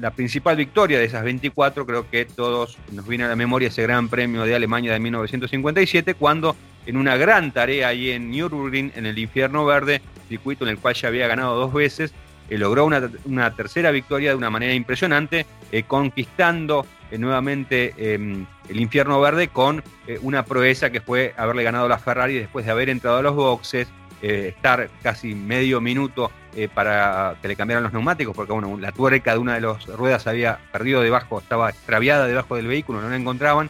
[0.00, 3.82] la principal victoria de esas 24, creo que todos nos viene a la memoria ese
[3.82, 9.06] Gran Premio de Alemania de 1957, cuando en una gran tarea ahí en Nürburgring, en
[9.06, 12.12] el Infierno Verde, circuito en el cual ya había ganado dos veces,
[12.48, 18.80] eh, logró una, tercera victoria de una manera impresionante, eh, conquistando eh, nuevamente em, el
[18.80, 19.82] infierno verde con
[20.22, 23.34] una proeza que fue haberle ganado a la Ferrari después de haber entrado a los
[23.34, 23.88] boxes,
[24.26, 26.30] estar casi medio minuto
[26.74, 30.26] para que le cambiaran los neumáticos, porque bueno, la tuerca de una de las ruedas
[30.26, 33.68] había perdido debajo, estaba extraviada debajo del vehículo, no la encontraban,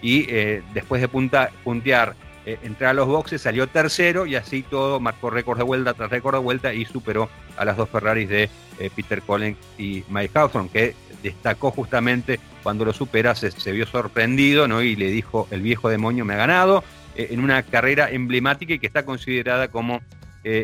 [0.00, 0.22] y
[0.72, 2.14] después de punta, puntear
[2.48, 6.08] eh, entrar a los boxes, salió tercero y así todo marcó récord de vuelta tras
[6.08, 10.30] récord de vuelta y superó a las dos Ferraris de eh, Peter Collins y Mike
[10.32, 14.80] Hawthorne, que destacó justamente cuando lo supera, se, vio sorprendido ¿no?
[14.80, 16.82] y le dijo, el viejo demonio me ha ganado,
[17.18, 20.00] eh, en una carrera emblemática y que está considerada como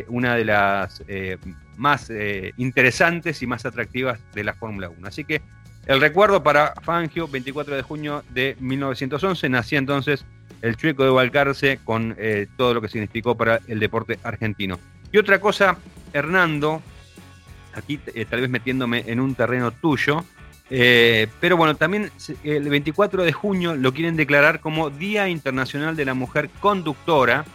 [0.07, 1.03] una de las
[1.77, 2.09] más
[2.57, 5.07] interesantes y más atractivas de la Fórmula 1.
[5.07, 5.43] Así que
[5.85, 10.25] el recuerdo para Fangio, 24 de junio de 1911, nacía entonces
[10.63, 14.79] el Chueco de Valcarce con eh, todo lo que significó para el deporte argentino.
[15.11, 15.77] Y otra cosa,
[16.11, 16.81] Hernando,
[17.75, 20.25] aquí eh, tal vez metiéndome en un terreno tuyo,
[20.69, 22.11] eh, pero bueno, también
[22.43, 27.45] el 24 de junio lo quieren declarar como Día Internacional de la Mujer Conductora.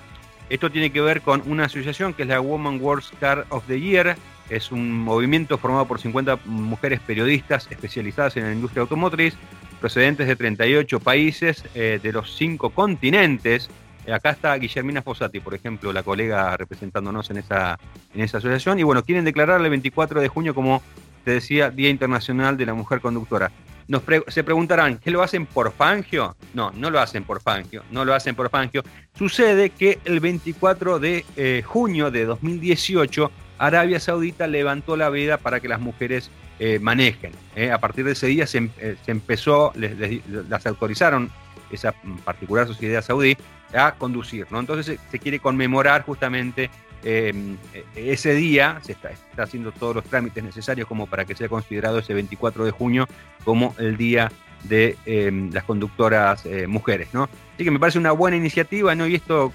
[0.49, 3.81] Esto tiene que ver con una asociación que es la Woman World Car of the
[3.81, 4.17] Year.
[4.49, 9.37] Es un movimiento formado por 50 mujeres periodistas especializadas en la industria automotriz
[9.81, 13.71] procedentes de 38 países eh, de los cinco continentes.
[14.07, 17.79] Eh, acá está Guillermina Fossati, por ejemplo, la colega representándonos en esa,
[18.15, 18.79] en esa asociación.
[18.79, 20.83] Y bueno, quieren declarar el 24 de junio como,
[21.25, 23.51] te decía, Día Internacional de la Mujer Conductora.
[23.89, 26.37] Nos se preguntarán, ¿qué lo hacen por Fangio?
[26.55, 28.85] No, no lo hacen por Fangio, no lo hacen por Fangio.
[29.19, 35.59] Sucede que el 24 de eh, junio de 2018, Arabia Saudita levantó la veda para
[35.59, 36.31] que las mujeres
[36.61, 37.33] eh, manejen.
[37.57, 37.73] Eh.
[37.73, 38.71] A partir de ese día se, em,
[39.07, 41.31] empezó, las autorizaron,
[41.71, 43.37] esa particular sociedad saudí,
[43.75, 44.47] a conducir.
[44.53, 46.71] Entonces se, quiere conmemorar justamente
[47.05, 47.57] em,
[47.95, 52.15] ese día, se está, haciendo todos los trámites necesarios como para que sea considerado ese
[52.15, 53.09] 24 de junio
[53.45, 54.31] como el día
[54.65, 57.09] de em, las conductoras mujeres.
[57.13, 57.29] ¿no?
[57.55, 59.07] Así que me parece una buena iniciativa, ¿no?
[59.07, 59.53] Y esto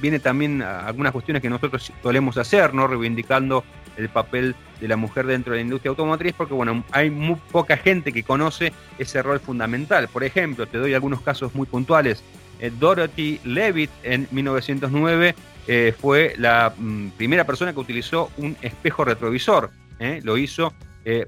[0.00, 2.86] viene también a algunas cuestiones que nosotros solemos hacer, ¿no?
[2.86, 3.64] Reivindicando
[3.96, 7.76] el papel de la mujer dentro de la industria automotriz, porque bueno, hay muy poca
[7.76, 10.08] gente que conoce ese rol fundamental.
[10.08, 12.22] Por ejemplo, te doy algunos casos muy puntuales.
[12.60, 15.34] Eh, Dorothy Levitt en 1909
[15.66, 19.70] eh, fue la mm, primera persona que utilizó un espejo retrovisor.
[19.98, 20.20] ¿eh?
[20.22, 20.72] Lo hizo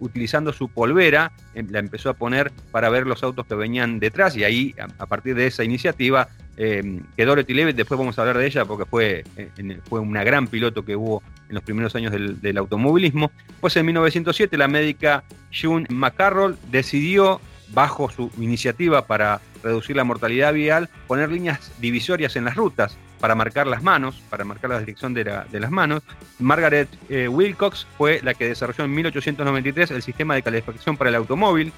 [0.01, 4.43] utilizando su polvera, la empezó a poner para ver los autos que venían detrás y
[4.43, 6.29] ahí, a partir de esa iniciativa,
[6.61, 10.25] eh, que Dorothy Levitt, después vamos a hablar de ella porque fue, eh, fue una
[10.25, 13.31] gran piloto que hubo en los primeros años del, automovilismo.
[13.61, 15.23] Pues en 1907 la médica
[15.55, 22.47] June McCarroll decidió, bajo su iniciativa para reducir la mortalidad vial, poner líneas divisorias en
[22.47, 26.03] las rutas para marcar las manos, para marcar la dirección de, las manos.
[26.39, 31.17] Margaret eh, Wilcox fue la que desarrolló en 1893 el sistema de calefacción para el
[31.17, 31.73] automóvil,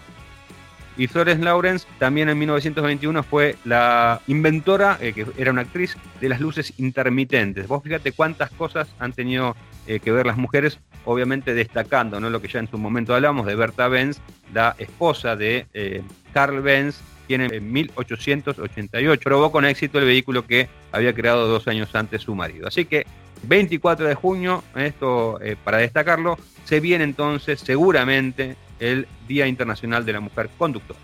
[0.96, 6.28] y Florence Lawrence también en 1921 fue la inventora, eh, que era una actriz, de
[6.28, 7.68] las luces intermitentes.
[7.68, 12.28] Vos fíjate cuántas cosas han tenido eh, que ver las mujeres, obviamente destacando ¿no?
[12.28, 14.20] lo que ya en su momento hablamos de Berta Benz,
[14.52, 17.00] la esposa de Carl Benz,
[17.36, 22.34] quien en 1888 probó con éxito el vehículo que había creado dos años antes su
[22.34, 22.66] marido.
[22.66, 23.06] Así que
[23.44, 30.20] 24 de junio, esto para destacarlo, se viene entonces seguramente el Día Internacional de la
[30.20, 30.98] Mujer Conductora.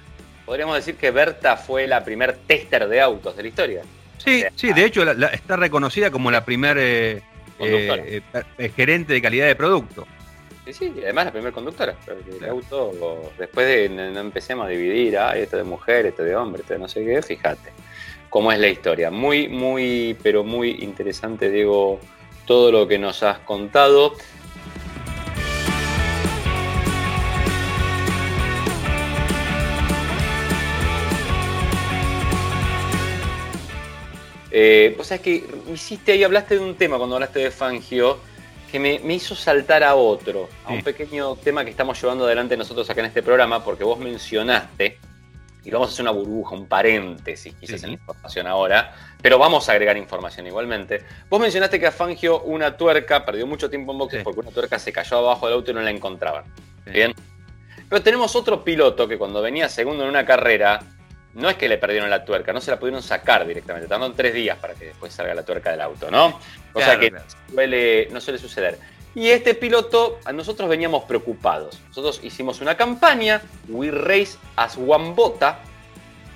[0.44, 3.82] Podríamos decir que Berta fue la primer tester de autos de la historia.
[4.18, 7.22] Sí, sí, de hecho está reconocida como la primer eh,
[7.60, 8.22] eh,
[8.58, 10.06] eh, gerente de calidad de producto.
[10.66, 11.94] Sí, sí, además la primera conductora.
[12.40, 12.92] El auto,
[13.38, 16.80] después de no empecemos a dividir, ah, esto de mujer, esto de hombre, esto de
[16.80, 17.70] no sé qué, fíjate
[18.28, 19.12] cómo es la historia.
[19.12, 22.00] Muy, muy, pero muy interesante, Diego,
[22.46, 24.14] todo lo que nos has contado.
[34.50, 38.18] Eh, o sea, es que hiciste ahí, hablaste de un tema cuando hablaste de Fangio
[38.70, 42.88] que me, hizo saltar a otro, a un pequeño tema que estamos llevando adelante nosotros
[42.90, 44.98] acá en este programa, porque vos mencionaste,
[45.64, 49.68] y vamos a hacer una burbuja, un paréntesis quizás en la información ahora, pero vamos
[49.68, 51.02] a agregar información igualmente.
[51.28, 54.78] Vos mencionaste que a Fangio una tuerca, perdió mucho tiempo en boxes porque una tuerca
[54.78, 56.44] se cayó abajo del auto y no la encontraban.
[56.84, 57.12] Bien.
[57.88, 60.82] Pero tenemos otro piloto que cuando venía segundo en una carrera,
[61.36, 63.86] no es que le perdieron la tuerca, no se la pudieron sacar directamente.
[63.86, 66.40] Tardaron tres días para que después salga la tuerca del auto, ¿no?
[66.72, 68.78] O sea que no suele suceder.
[69.14, 71.80] Y este piloto, nosotros veníamos preocupados.
[71.88, 75.58] Nosotros hicimos una campaña, We Race as One Bota,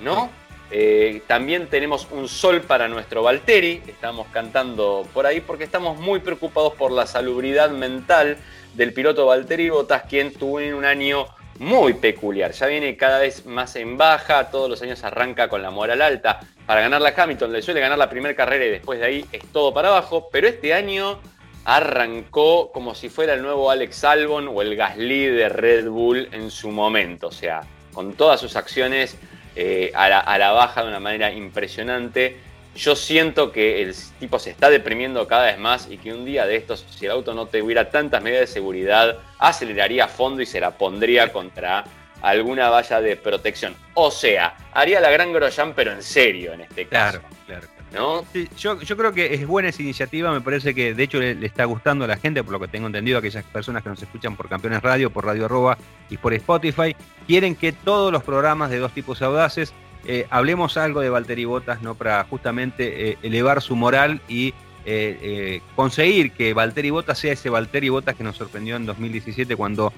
[0.03, 0.31] ¿no?
[0.71, 6.21] Eh, también tenemos un sol para nuestro Valtteri, estamos cantando por ahí porque estamos muy
[6.21, 8.37] preocupados por la salubridad mental
[8.75, 11.27] del piloto Valtteri Bottas, quien tuvo un año
[11.61, 12.53] muy peculiar.
[12.53, 16.41] Ya viene cada vez más en baja, todos los años arranca con la moral alta.
[16.65, 19.43] Para ganar la Hamilton le suele ganar la primera carrera y después de ahí es
[19.53, 21.21] todo para abajo, pero este año
[21.67, 26.51] arrancó como si fuera el nuevo Alex Albon o el Gasly de Red Bull en
[26.51, 27.61] su momento, o sea,
[27.93, 29.19] con todas sus acciones
[29.55, 32.39] eh, a, la, a la baja de una manera impresionante
[32.75, 36.47] yo siento que el tipo se está deprimiendo cada vez más y que un día
[36.47, 40.47] de estos, si el auto no tuviera tantas medidas de seguridad, aceleraría a fondo y
[40.47, 41.85] se la pondría contra
[42.23, 43.75] alguna valla de protección.
[43.95, 47.21] O sea, haría la gran Grosjean, pero en serio en este caso.
[47.21, 47.81] Claro, claro.
[47.93, 48.25] ¿No?
[48.57, 52.05] yo, creo que es buena esa iniciativa, me parece que de hecho le, está gustando
[52.05, 54.81] a la gente, por lo que tengo entendido, aquellas personas que nos escuchan por Campeones
[54.81, 55.77] Radio, por Radio Arroba
[56.09, 56.95] y por Spotify,
[57.27, 59.75] quieren que todos los programas de dos tipos audaces
[60.07, 61.95] eh, hablemos algo de Valtteri Bottas, ¿no?
[61.95, 64.55] Para justamente eh, elevar su moral y
[64.87, 69.93] eh, conseguir que Valtteri Bottas sea ese Valtteri Bottas que nos sorprendió en 2017 cuando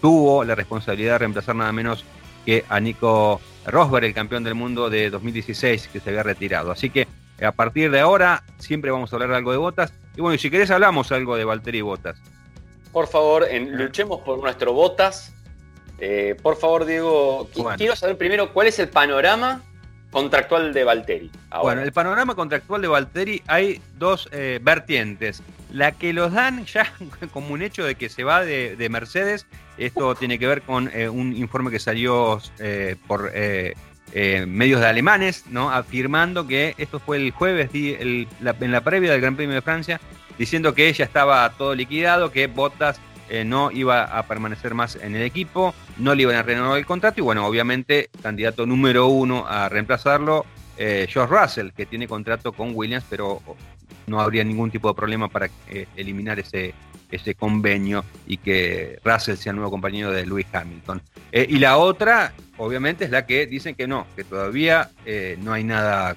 [0.00, 2.04] tuvo la responsabilidad de reemplazar nada menos
[2.44, 6.70] que a Nico Rosberg, el campeón del mundo de 2016, que se había retirado.
[6.70, 7.08] Así que
[7.42, 9.92] a partir de ahora siempre vamos a hablar algo de Bottas.
[10.16, 12.18] Y bueno, si querés hablamos algo de Valtteri Bottas.
[12.92, 15.32] Por favor, luchemos por nuestro Bottas
[15.98, 19.62] eh, por favor, Diego, quiero saber primero cuál es el panorama
[20.10, 21.30] contractual de Valtteri.
[21.60, 25.42] Bueno, el panorama contractual de Valtteri hay dos eh, vertientes.
[25.72, 26.90] La que los dan ya
[27.32, 29.46] como un hecho de que se va de, Mercedes.
[29.76, 32.40] Esto tiene que ver con eh, un informe que salió
[33.06, 33.32] por
[34.46, 35.70] medios de alemanes, ¿no?
[35.70, 40.00] afirmando que esto fue el jueves en la previa del Gran Premio de Francia,
[40.38, 45.14] diciendo que ya estaba todo liquidado, que Bottas eh, no iba a permanecer más en
[45.14, 49.46] el equipo, no le iban a renovar el contrato y bueno, obviamente candidato número uno
[49.46, 53.42] a reemplazarlo, eh, George Russell, que tiene contrato con Williams, pero
[54.06, 56.74] no habría ningún tipo de problema para eh, eliminar ese,
[57.10, 61.02] ese convenio y que Russell sea el nuevo compañero de Lewis Hamilton.
[61.32, 64.90] y la otra, obviamente, es la que dicen que no, que todavía
[65.38, 66.16] no hay nada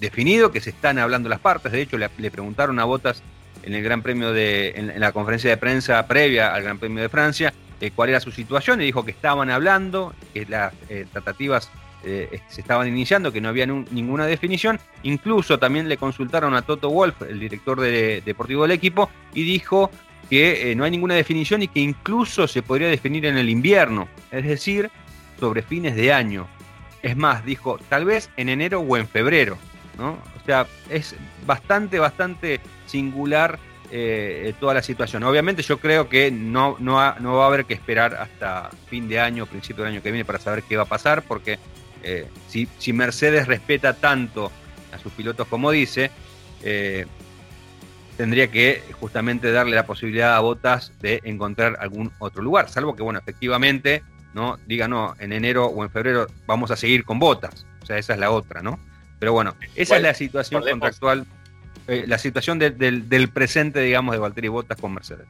[0.00, 1.70] definido, que se están hablando las partes.
[1.70, 3.22] De hecho, le, le preguntaron a Botas
[3.68, 7.10] en el Gran Premio de, en, la conferencia de prensa previa al Gran Premio de
[7.10, 11.70] Francia, eh, cuál era su situación y dijo que estaban hablando, que las eh, tratativas
[12.02, 14.80] eh, se estaban iniciando, que no había ninguna definición.
[15.02, 19.90] Incluso también le consultaron a Toto Wolf, el director de, deportivo del equipo, y dijo
[20.30, 24.44] que no hay ninguna definición y que incluso se podría definir en el invierno, es
[24.44, 24.90] decir,
[25.38, 26.46] sobre fines de año.
[27.02, 29.58] Es más, dijo, tal vez en enero o en febrero.
[29.98, 30.18] ¿no?
[30.48, 33.58] O sea, es bastante, bastante singular
[33.90, 35.22] eh, toda la situación.
[35.24, 39.44] Obviamente yo creo que no, no, va a haber que esperar hasta fin de año,
[39.44, 41.58] principio del año que viene para saber qué va a pasar, porque
[42.02, 44.50] eh, si, si, Mercedes respeta tanto
[44.90, 46.10] a sus pilotos como dice,
[46.62, 47.04] eh,
[48.16, 53.02] tendría que justamente darle la posibilidad a Botas de encontrar algún otro lugar, salvo que,
[53.02, 54.56] bueno, efectivamente, ¿no?
[54.66, 57.66] Diga, no, en enero o en febrero vamos a seguir con Botas.
[57.82, 58.80] O sea, esa es la otra, ¿no?
[59.18, 61.26] Pero bueno, esa es la situación contractual
[61.88, 65.26] eh, la situación del, presente, digamos, de Valtteri Bottas con Mercedes.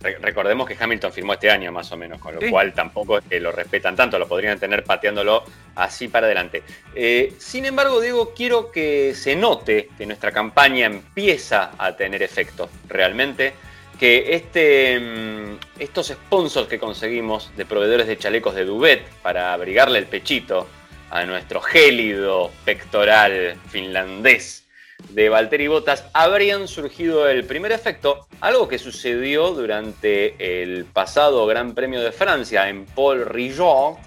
[0.00, 3.40] Recordemos que Hamilton firmó este año más o menos, con lo cual tampoco es que
[3.40, 5.42] lo respetan tanto, lo podrían tener pateándolo
[5.74, 6.62] así para adelante.
[6.94, 12.70] Eh, sin embargo, Diego, quiero que se note que nuestra campaña empieza a tener efecto
[12.88, 13.52] realmente,
[13.98, 19.98] que este, mm, estos sponsors que conseguimos de proveedores de chalecos de Duvet para abrigarle
[19.98, 20.68] el pechito
[21.10, 24.64] a nuestro gélido pectoral finlandés
[25.08, 31.74] de Valtteri Bottas habrían surgido el primer efecto, algo que sucedió durante el pasado Gran
[31.74, 33.98] Premio de Francia en Paul Rillot,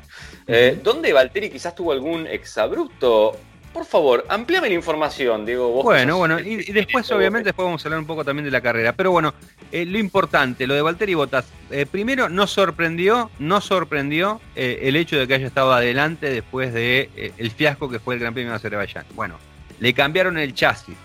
[0.48, 3.38] eh, donde Valtteri quizás tuvo algún exabrupto.
[3.74, 5.82] Por favor, amplíame la información, Diego.
[5.82, 8.94] bueno, bueno, y, después obviamente después vamos a hablar un poco también de la carrera.
[8.94, 9.34] Pero bueno,
[9.72, 15.18] eh, lo importante, lo de Valtteri Bottas, eh, primero nos sorprendió, nos sorprendió el hecho
[15.18, 18.58] de que haya estado adelante después de el fiasco que fue el Gran Premio de
[18.58, 19.06] Azerbaiyán.
[19.16, 19.40] Bueno,
[19.80, 20.96] le cambiaron el chasis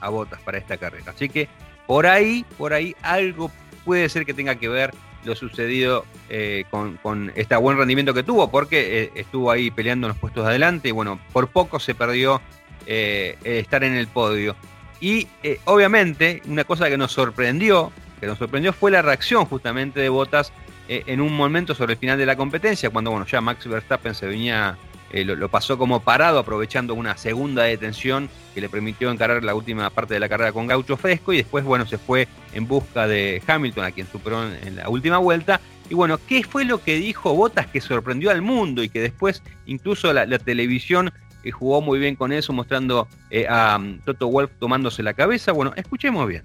[0.00, 1.12] a Botas para esta carrera.
[1.12, 1.48] Así que
[1.86, 3.50] por ahí, por ahí algo
[3.84, 4.92] puede ser que tenga que ver
[5.24, 10.10] lo sucedido eh, con, este buen rendimiento que tuvo, porque eh, estuvo ahí peleando en
[10.10, 12.40] los puestos de adelante y bueno, por poco se perdió
[12.86, 14.56] eh, estar en el podio.
[15.00, 15.28] Y
[15.64, 20.52] obviamente, una cosa que nos sorprendió, que nos sorprendió fue la reacción justamente de Botas
[20.88, 24.26] en un momento sobre el final de la competencia, cuando bueno, ya Max Verstappen se
[24.26, 24.76] venía
[25.10, 29.88] eh, lo, pasó como parado, aprovechando una segunda detención que le permitió encarar la última
[29.90, 33.42] parte de la carrera con gaucho fresco y después, bueno, se fue en busca de
[33.46, 35.60] Hamilton, a quien superó en, la última vuelta.
[35.88, 39.42] Y bueno, ¿qué fue lo que dijo Botas que sorprendió al mundo y que después
[39.64, 41.10] incluso la, televisión
[41.42, 45.52] eh, jugó muy bien con eso, mostrando eh, a um, Toto Wolf tomándose la cabeza?
[45.52, 46.42] Bueno, escuchemos bien.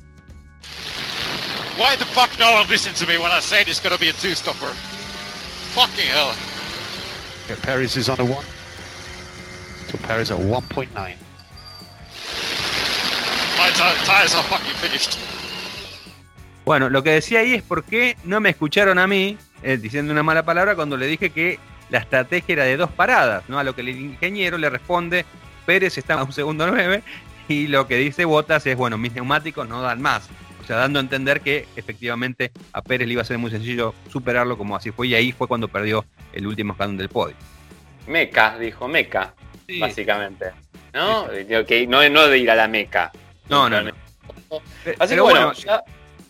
[1.77, 4.69] Why the fuck no one to me when I say it's gonna be a two-stopper?
[5.73, 6.52] Fucking hell.
[7.61, 8.45] Paris is on a one.
[9.89, 10.89] So Paris at 1.9.
[13.57, 13.69] My
[14.05, 15.17] tires are fucking finished.
[16.65, 20.13] Bueno, lo que decía ahí es por qué no me escucharon a mí eh, diciendo
[20.13, 23.59] una mala palabra cuando le dije que la estrategia era de dos paradas, ¿no?
[23.59, 25.25] A lo que el ingeniero le responde,
[25.65, 27.03] Pérez está a un segundo nueve,
[27.47, 30.29] y lo que dice Botas es, bueno, mis neumáticos no dan más.
[30.63, 33.93] O sea, dando a entender que efectivamente a Pérez le iba a ser muy sencillo
[34.09, 37.35] superarlo como así fue y ahí fue cuando perdió el último escalón del podio.
[38.07, 39.33] Meca, dijo Meca,
[39.79, 40.51] básicamente.
[40.93, 41.27] ¿No?
[41.27, 43.11] no, no de ir a la Meca.
[43.49, 43.91] No, no, no.
[44.99, 45.83] Así que bueno, ya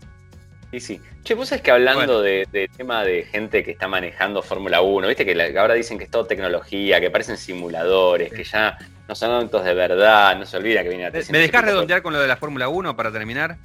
[0.71, 1.01] Sí, sí.
[1.23, 5.25] Che, vos sabés que hablando de, tema de gente que está manejando Fórmula 1, viste
[5.25, 9.63] que ahora dicen que es todo tecnología, que parecen simuladores, que ya no son autos
[9.63, 12.37] de verdad, no se olvida que viene a ¿Me dejás redondear con lo de la
[12.37, 13.57] Fórmula 1 para terminar?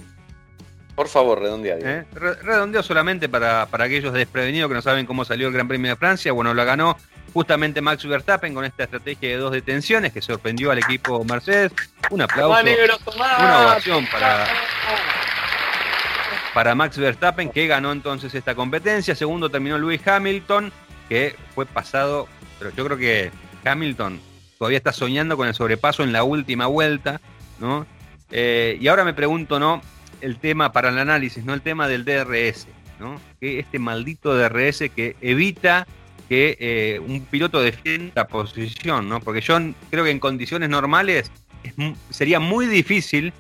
[0.95, 1.77] Por favor, redondea.
[1.81, 2.05] ¿Eh?
[2.13, 6.33] Redondeo solamente para, aquellos desprevenidos que no saben cómo salió el Gran Premio de Francia.
[6.33, 6.97] Bueno, lo ganó
[7.33, 11.73] justamente Max Verstappen con esta estrategia de dos detenciones que sorprendió al equipo Mercedes.
[12.11, 12.63] Un aplauso,
[13.07, 14.47] una ovación para,
[16.53, 19.15] para Max Verstappen que ganó entonces esta competencia.
[19.15, 20.71] Segundo terminó Lewis Hamilton
[21.09, 22.29] que fue pasado,
[22.59, 23.31] pero yo creo que
[23.65, 24.21] Hamilton
[24.59, 27.21] todavía está soñando con el sobrepaso en la última vuelta,
[27.59, 27.87] ¿no?
[28.31, 29.83] Eh, y ahora me pregunto, ¿no?
[30.23, 32.67] El tema para el análisis, no el tema del DRS,
[32.99, 33.21] ¿no?
[33.41, 35.87] Que este maldito DRS que evita
[36.29, 39.21] que eh, un piloto defienda la posición, ¿no?
[39.21, 39.59] Porque yo
[39.91, 41.31] creo que en condiciones normales
[42.11, 43.33] sería muy difícil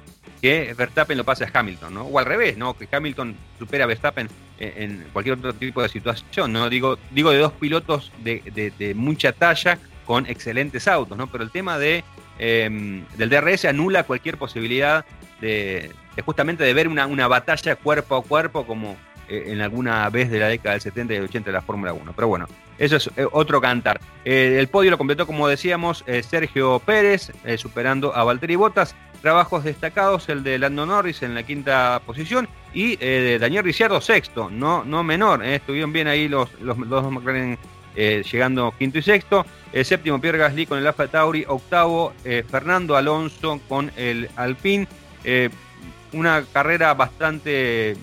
[0.42, 2.02] que Verstappen lo pase a Hamilton, ¿no?
[2.02, 2.76] O al revés, ¿no?
[2.76, 4.28] Que Hamilton supera a Verstappen
[4.58, 6.68] en, cualquier otro tipo de situación, ¿no?
[6.68, 11.28] Digo, digo de dos pilotos de, mucha talla con excelentes autos, ¿no?
[11.28, 12.04] Pero el tema de,
[12.38, 15.06] em, del DRS anula cualquier posibilidad
[15.40, 18.96] de, justamente de ver una, una, batalla cuerpo a cuerpo como
[19.32, 22.12] eh, en alguna vez de la década del 70 y 80 de la Fórmula 1.
[22.14, 22.46] Pero bueno,
[22.78, 23.98] eso es eh, otro cantar.
[24.24, 28.94] Eh, el podio lo completó, como decíamos, Sergio Pérez, superando a Valtteri Bottas.
[29.22, 34.50] Trabajos destacados, el de Lando Norris en la quinta posición y de Daniel Ricciardo sexto,
[34.50, 35.44] no, no menor.
[35.44, 37.56] estuvieron bien ahí los, los, dos McLaren
[37.94, 39.46] llegando quinto y sexto.
[39.72, 41.44] El séptimo Pierre Gasly con el Alfa Tauri.
[41.46, 42.12] Octavo
[42.50, 44.88] Fernando Alonso con el Alpine
[46.12, 47.96] una carrera bastante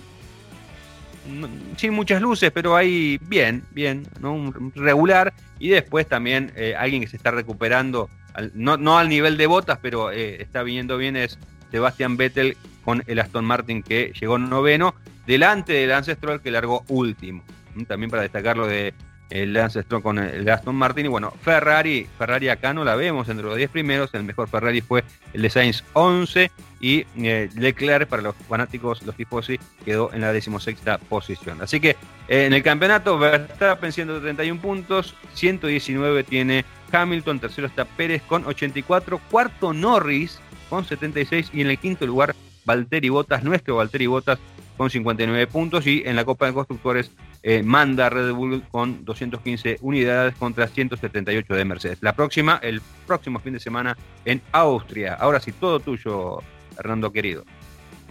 [1.78, 4.54] sin muchas luces, pero ahí bien, bien, ¿no?
[4.76, 5.34] regular.
[5.60, 8.10] Y después también eh, alguien que se está recuperando,
[8.54, 11.38] no, al nivel de botas, pero eh, está viniendo bien es
[11.72, 14.96] Sebastian Vettel con el Aston Martin que llegó noveno,
[15.28, 17.44] delante del Ancestral que largó último.
[17.88, 18.94] También para destacarlo de
[19.30, 21.06] el Lance Stroll con el Aston Martin.
[21.06, 24.14] Y bueno, Ferrari, Ferrari acá no la vemos entre los 10 primeros.
[24.14, 25.04] El mejor Ferrari fue
[25.34, 26.52] el de Sainz 11
[26.82, 31.62] y eh, Leclerc, para los fanáticos, los tifosi, quedó en la decimosexta posición.
[31.62, 31.92] Así que
[32.28, 39.20] eh, en el campeonato, Verstappen 131 puntos, 119 tiene Hamilton, tercero está Pérez con 84,
[39.30, 44.40] cuarto Norris con 76 y en el quinto lugar Valtteri Bottas, nuestro Valtteri Bottas
[44.80, 47.12] con 59 puntos y en la Copa de Constructores
[47.44, 51.98] eh, manda Red Bull con 215 unidades contra 178 de Mercedes.
[52.00, 55.16] La próxima, el próximo fin de semana en Austria.
[55.16, 56.40] Ahora sí, todo tuyo,
[56.78, 57.44] Hernando querido.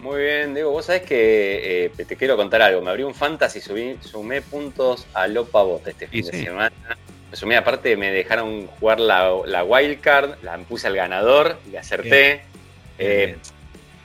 [0.03, 2.83] Muy bien, Diego, vos sabés que eh, te quiero contar algo.
[2.83, 6.99] Me abrí un fantasy, subí, sumé puntos a Lopa Bota este fin de semana.
[7.31, 12.43] Me sumé, aparte me dejaron jugar la, la wildcard, la puse al ganador, le acerté.
[12.99, 13.39] Eh,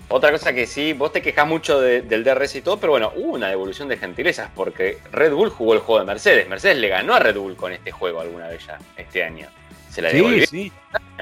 [0.10, 3.34] otra cosa que sí, vos te quejas mucho del DRS y todo, pero bueno, hubo
[3.34, 6.48] una devolución de gentilezas porque Red Bull jugó el juego de Mercedes.
[6.48, 9.48] Mercedes le ganó a Red Bull con este juego alguna vez ya, este año.
[9.90, 10.46] Se la devolvió.
[10.46, 10.72] Sí,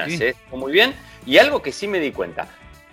[0.08, 0.34] sí, sí.
[0.52, 0.94] muy bien.
[1.26, 2.48] Y algo que sí me di cuenta.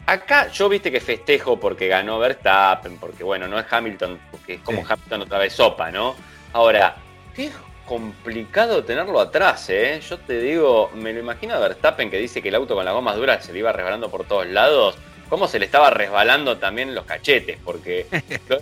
[0.07, 4.61] Acá yo viste que festejo porque ganó Verstappen, porque bueno, no es Hamilton, porque es
[4.61, 6.17] como Hamilton otra vez sopa, ¿no?
[6.53, 6.97] Ahora,
[7.35, 7.51] qué
[7.87, 10.01] complicado tenerlo atrás, ¿eh?
[10.09, 12.93] Yo te digo, me lo imagino a Verstappen que dice que el auto con la
[12.93, 14.97] goma dura se le iba resbalando por todos lados
[15.29, 18.07] cómo se le estaba resbalando también los cachetes, porque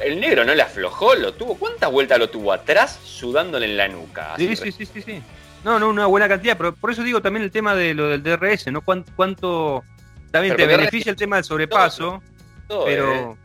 [0.01, 1.57] el negro no le aflojó, lo tuvo.
[1.57, 4.35] ¿Cuántas vueltas lo tuvo atrás sudándole en la nuca?
[4.37, 5.23] Sí, sí, sí, sí, sí.
[5.65, 8.23] No, no, una buena cantidad, pero por eso digo también el tema de lo del
[8.23, 8.83] DRS, ¿no?
[8.83, 9.83] ¿Cuánto,
[10.31, 12.23] también te beneficia el tema del sobrepaso,
[12.69, 13.13] pero...
[13.13, 13.37] Eh.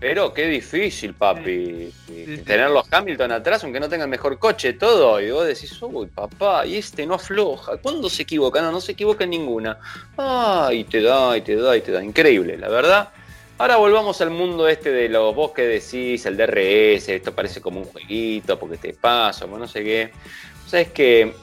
[0.00, 1.92] Pero qué difícil, papi.
[2.46, 5.20] Tener los Hamilton atrás, aunque no tenga el mejor coche, todo.
[5.20, 7.76] Y vos decís, uy, papá, y este no afloja.
[7.76, 8.62] ¿Cuándo se equivoca?
[8.62, 9.78] No, no se equivoca en ninguna.
[10.16, 12.02] Ah, y te da, y te da, y te da.
[12.02, 13.10] Increíble, la verdad.
[13.58, 17.80] Ahora volvamos al mundo este de los vos que decís, el DRS, esto parece como
[17.80, 20.12] un jueguito, porque te paso, no sé qué.
[20.66, 21.34] Sabes que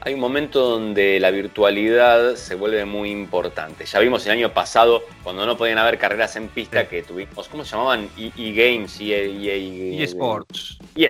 [0.00, 3.84] hay un momento donde la virtualidad se vuelve muy importante.
[3.84, 7.64] Ya vimos el año pasado, cuando no podían haber carreras en pista, que tuvimos, ¿cómo
[7.64, 8.08] se llamaban?
[8.16, 10.78] E-Games, e, e, e, Sports.
[10.94, 11.04] Y,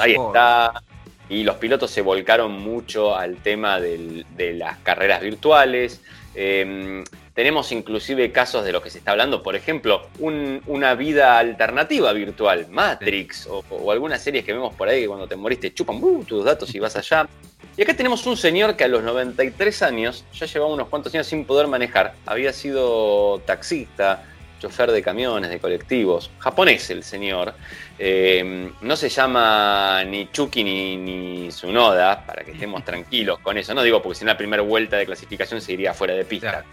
[0.00, 0.82] ahí está.
[1.28, 6.02] Y los pilotos se volcaron mucho al tema de las carreras virtuales.
[6.34, 12.12] Em, tenemos inclusive casos de lo que se está hablando, por ejemplo, una vida alternativa
[12.12, 16.24] virtual, Matrix, o, algunas series que vemos por ahí que cuando te moriste chupan uh,
[16.24, 17.28] tus datos y vas allá.
[17.76, 21.26] Y acá tenemos un señor que a los 93 años ya llevaba unos cuantos años
[21.26, 22.14] sin poder manejar.
[22.26, 24.24] Había sido taxista,
[24.60, 26.30] chofer de camiones, de colectivos.
[26.38, 27.54] Japonés el señor.
[27.98, 33.72] Eh, no se llama ni Chucky ni, ni Tsunoda, para que estemos tranquilos con eso.
[33.72, 36.64] No digo porque si en la primera vuelta de clasificación se iría fuera de pista.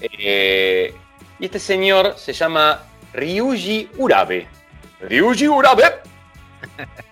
[0.00, 0.94] Eh,
[1.40, 2.82] y este señor se llama
[3.14, 4.46] Ryuji Urabe.
[5.00, 5.84] Ryuji Urabe.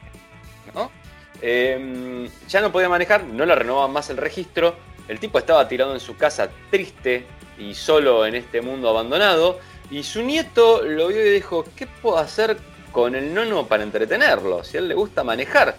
[1.43, 4.77] Em, ya no podía manejar, no le renovaban más el registro.
[5.09, 7.27] El tipo estaba tirado en su casa triste
[7.59, 9.61] y solo en este mundo abandonado.
[9.91, 12.57] Y su nieto lo vio y dijo, ¿qué puedo hacer
[12.91, 14.65] con el nono para entretenerlo?
[14.65, 15.77] Si a él le gusta manejar.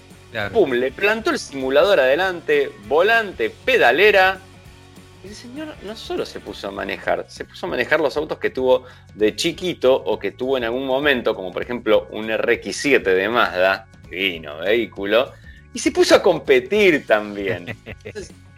[0.54, 4.40] Pum, le plantó el simulador adelante, volante, pedalera.
[5.24, 8.38] Y el señor no solo se puso a manejar, se puso a manejar los autos
[8.38, 8.84] que tuvo
[9.16, 13.88] de chiquito o que tuvo en algún momento, como por ejemplo un RX7 de Mazda,
[14.10, 15.32] divino vehículo,
[15.74, 17.76] y se puso a competir también.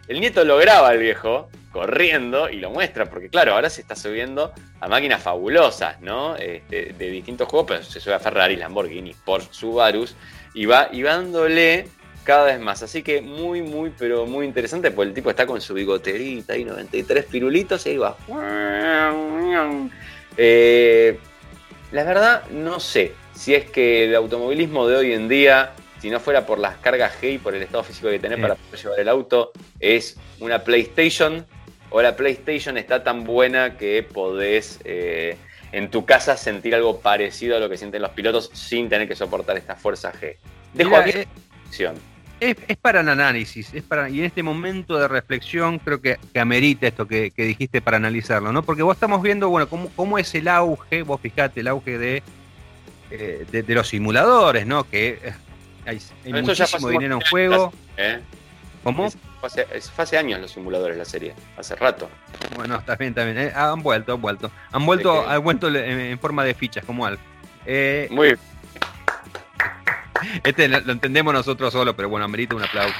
[0.08, 3.94] el nieto lo graba el viejo corriendo y lo muestra, porque claro, ahora se está
[3.94, 6.36] subiendo a máquinas fabulosas, ¿no?
[6.36, 10.06] Este, de distintos juegos, pero se sube a Ferrari, Lamborghini, Porsche, Subaru,
[10.54, 11.86] y va, y dándole
[12.24, 12.82] cada vez más.
[12.82, 16.64] Así que muy, muy, pero muy interesante, porque el tipo está con su bigoterita y
[16.64, 18.16] 93 pirulitos y ahí va.
[20.36, 21.18] Eh,
[21.92, 26.20] la verdad, no sé si es que el automovilismo de hoy en día si no
[26.20, 29.00] fuera por las cargas G y por el estado físico que tenés para poder llevar
[29.00, 31.46] el auto, es una PlayStation
[31.90, 35.36] o la PlayStation está tan buena que podés eh,
[35.72, 39.16] en tu casa sentir algo parecido a lo que sienten los pilotos sin tener que
[39.16, 40.36] soportar esta fuerza G.
[40.72, 41.26] Dejo aquí eh,
[42.40, 46.16] es, es, para el análisis, es para, y en este momento de reflexión creo que,
[46.38, 48.62] amerita esto que, dijiste para analizarlo, ¿no?
[48.62, 52.22] Porque vos estamos viendo, bueno, cómo, cómo es el auge, vos fijate, el auge de,
[53.10, 54.84] eh, de, los simuladores, ¿no?
[54.84, 55.18] Que
[55.86, 56.00] hay,
[56.32, 57.72] muchísimo dinero en juego.
[57.96, 58.20] ¿eh?
[58.82, 59.10] ¿Cómo?
[59.40, 62.08] Fue hace, años los simuladores la serie, hace rato.
[62.56, 63.38] Bueno, está bien, está bien.
[63.38, 64.50] Eh, han vuelto, han vuelto.
[64.72, 67.20] Han vuelto, han vuelto en, forma de fichas, como algo.
[67.66, 68.38] Eh, Muy bien.
[70.44, 72.94] Este lo, entendemos nosotros solo, pero bueno, amerita un aplauso.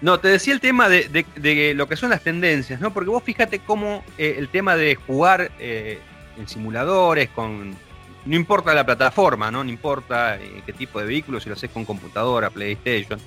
[0.00, 2.92] No, te decía el tema de, lo que son las tendencias, ¿no?
[2.92, 7.76] Porque vos fíjate cómo el tema de jugar en simuladores, con
[8.24, 9.64] no importa la plataforma, ¿no?
[9.64, 13.18] No importa eh, qué tipo de vehículo, si lo haces con computadora, PlayStation,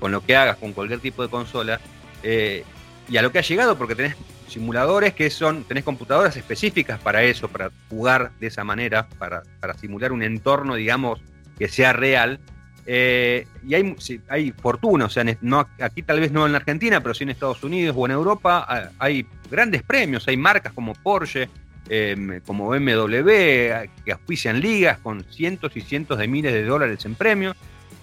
[0.00, 1.80] con lo que hagas, con cualquier tipo de consola.
[2.22, 2.64] Eh,
[3.08, 4.16] y a lo que ha llegado, porque tenés
[4.48, 9.42] simuladores que son, tenés computadoras específicas para eso, para jugar de esa manera, para,
[9.78, 11.20] simular un entorno, digamos,
[11.58, 12.40] que sea real.
[12.86, 13.94] Eh, y hay,
[14.30, 17.62] hay fortuna, o sea, no, aquí tal vez no en Argentina, pero sí en Estados
[17.62, 20.26] Unidos o en Europa, hay grandes premios.
[20.26, 21.50] Hay marcas como Porsche,
[21.88, 27.14] em, como BMW, que auspician ligas con cientos y cientos de miles de dólares en
[27.14, 27.56] premios.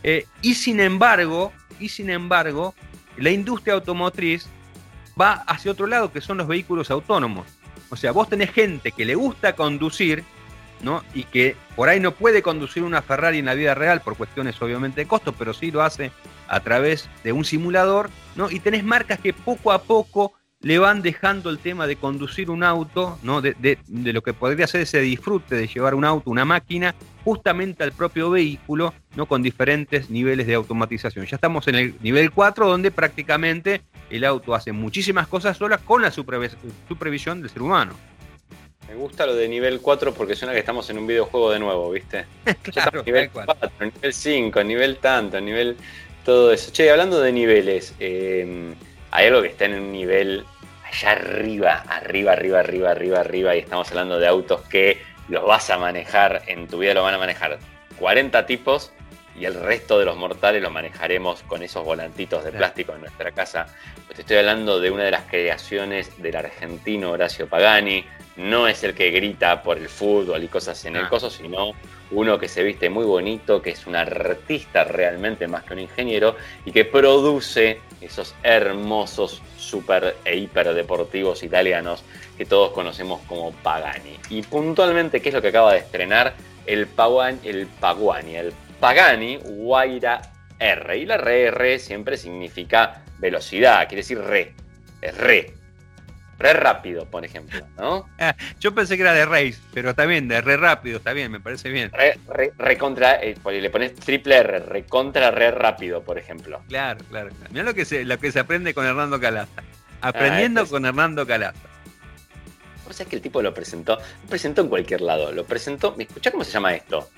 [0.04, 2.76] Eh, y sin embargo, y sin embargo,
[3.18, 4.48] la industria automotriz
[5.20, 7.48] va hacia otro lado, que son los vehículos autónomos.
[7.90, 10.24] O sea, vos tenés gente que le gusta conducir,
[10.82, 11.04] ¿no?
[11.14, 14.62] Y que por ahí no puede conducir una Ferrari en la vida real por cuestiones
[14.62, 16.12] obviamente de costo, pero sí lo hace
[16.48, 18.52] a través de un simulador, ¿no?
[18.52, 20.34] Y tenés marcas que poco a poco
[20.66, 23.40] le van dejando el tema de conducir un auto, ¿no?
[23.40, 23.78] De, de,
[24.14, 28.32] lo que podría ser ese disfrute de llevar un auto, una máquina, justamente al propio
[28.32, 29.28] vehículo, ¿no?
[29.28, 31.28] Con diferentes niveles de automatización.
[31.28, 36.02] Ya estamos en el nivel 4, donde prácticamente el auto hace muchísimas cosas solas con
[36.02, 37.94] la supervisión del ser humano.
[38.88, 41.92] Me gusta lo de nivel 4 porque suena que estamos en un videojuego de nuevo,
[41.92, 42.26] ¿viste?
[42.64, 45.78] claro, nivel 4, nivel 5, nivel tanto, nivel
[46.24, 46.72] todo eso.
[46.72, 48.74] Che, hablando de niveles, eh,
[49.16, 50.44] hay algo que está en un nivel
[50.96, 55.70] allá arriba, arriba, arriba, arriba, arriba, arriba, y estamos hablando de autos que los vas
[55.70, 57.60] a manejar, en tu vida lo van a manejar
[58.00, 58.92] 40 tipos
[59.38, 63.32] y el resto de los mortales lo manejaremos con esos volantitos de plástico en nuestra
[63.32, 63.68] casa.
[64.06, 68.06] Pues te estoy hablando de una de las creaciones del argentino Horacio Pagani.
[68.38, 71.10] No es el que grita por el fútbol y cosas en el ah.
[71.10, 71.72] coso, sino
[72.12, 76.36] uno que se viste muy bonito, que es un artista realmente más que un ingeniero
[76.66, 82.04] y que produce esos hermosos super e hiper deportivos italianos
[82.38, 84.18] que todos conocemos como Pagani.
[84.30, 86.36] Y puntualmente, ¿qué es lo que acaba de estrenar?
[86.66, 88.54] El Pagani, el Pagani, el
[88.86, 90.22] Pagani Guaira
[90.60, 90.96] R.
[90.96, 94.54] Y la RR siempre significa velocidad, quiere decir re,
[95.02, 95.56] es re.
[96.38, 98.08] Re rápido, por ejemplo, ¿no?
[98.20, 101.40] Ah, yo pensé que era de race, pero también de re rápido, está bien, me
[101.40, 101.92] parece bien.
[101.92, 106.62] Re, contra, eh, le pones triple R, re contra re rápido, por ejemplo.
[106.68, 107.32] Claro, claro.
[107.50, 109.64] Mira lo que se, lo que se aprende con Hernando Calaza.
[110.02, 111.58] Aprendiendo ah, con Hernando Calaza.
[112.88, 115.96] O sea, es que el tipo lo presentó, lo presentó en cualquier lado, lo presentó,
[115.98, 117.10] escucha cómo se llama esto?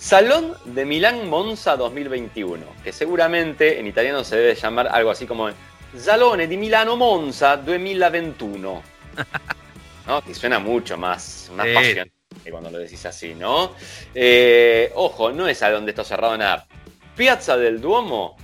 [0.00, 5.50] Salón de Milán Monza 2021, que seguramente en italiano se debe llamar algo así como
[5.94, 8.82] Salone di Milano Monza 2021.
[10.06, 10.22] ¿No?
[10.22, 13.74] Que suena mucho más, más que cuando lo decís así, ¿no?
[14.14, 16.66] Eh, ojo, no es Salón de esto cerrado nada.
[17.14, 18.38] Piazza del Duomo,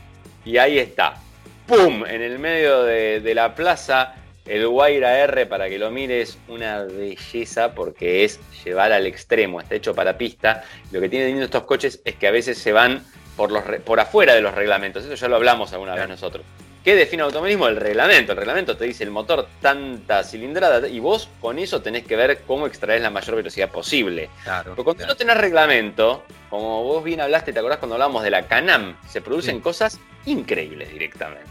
[0.45, 1.15] y ahí está.
[1.67, 2.05] ¡Pum!
[2.05, 4.15] En el medio de, de la plaza
[4.47, 9.75] el Guaira R, para que lo mires, una belleza porque es llevar al extremo, está
[9.75, 10.65] hecho para pista.
[10.93, 13.05] Lo que tienen estos coches es que a veces se van
[13.37, 15.05] por, los, por afuera de los reglamentos.
[15.05, 16.45] Eso ya lo hablamos alguna vez nosotros.
[16.87, 17.67] ¿Qué define automovilismo?
[17.67, 18.31] El reglamento.
[18.31, 22.43] El reglamento te dice el motor tanta cilindrada y vos con eso tenés que ver
[22.47, 24.31] cómo extraer la mayor velocidad posible.
[24.45, 28.31] Claro, Pero cuando no tenés reglamento, como vos bien hablaste, ¿te acordás cuando hablamos de
[28.31, 28.97] la Canam?
[29.09, 31.51] Se producen cosas increíbles directamente.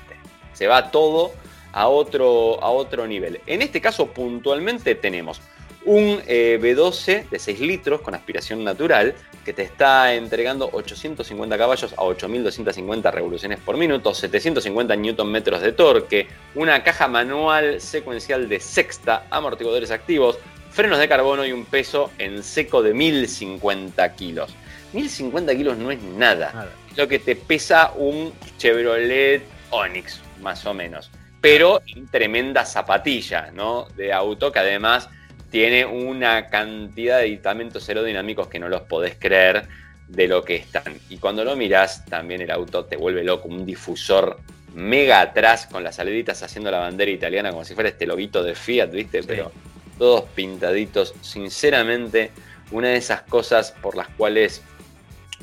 [0.53, 1.33] Se va todo
[1.75, 3.41] a otro, a otro nivel.
[3.45, 5.41] En este caso puntualmente tenemos
[5.83, 9.13] un eh, B12 de 6 litros con aspiración natural
[9.43, 15.73] que te está entregando 850 caballos a 8250 revoluciones por minuto, 750 newton metros de
[15.73, 20.39] torque, una caja manual secuencial de sexta, amortiguadores activos,
[20.71, 24.55] frenos de carbono y un peso en seco de 1050 kilos.
[24.93, 26.71] 1050 kilos no es nada, nada.
[26.95, 31.11] lo que te pesa un Chevrolet Onix, más o menos
[31.45, 33.87] pero en tremenda zapatilla ¿no?
[33.95, 35.09] de auto que además
[35.51, 39.67] tiene una cantidad de aditamentos aerodinámicos que no los podés creer
[40.07, 40.99] de lo que están.
[41.07, 44.39] Y cuando lo miras, también el auto te vuelve loco, un difusor
[44.73, 48.55] mega atrás con las saliditas haciendo la bandera italiana como si fuera este loguito de
[48.55, 49.21] Fiat, ¿viste?
[49.21, 49.51] Pero
[49.99, 51.13] todos pintaditos.
[51.21, 52.31] Sinceramente,
[52.71, 54.63] una de esas cosas por las cuales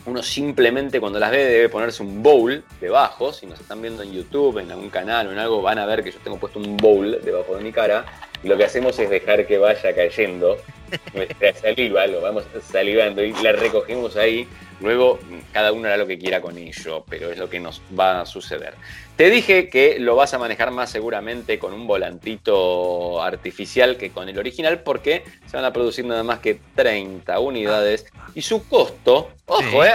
[0.06, 3.32] uno simplemente cuando las ve debe ponerse un bowl debajo.
[3.32, 6.02] Si nos están viendo en YouTube, en algún canal o en algo, van a ver
[6.02, 8.04] que yo tengo puesto un bowl debajo de mi cara.
[8.42, 10.58] Lo que hacemos es dejar que vaya cayendo
[11.14, 14.48] nuestra saliva, lo vamos salivando y la recogemos ahí.
[14.80, 15.20] Luego
[15.52, 18.26] cada uno hará lo que quiera con ello, pero es lo que nos va a
[18.26, 18.74] suceder.
[19.16, 24.28] Te dije que lo vas a manejar más seguramente con un volantito artificial que con
[24.28, 29.30] el original porque se van a producir nada más que 30 unidades y su costo,
[29.46, 29.92] ojo, eh,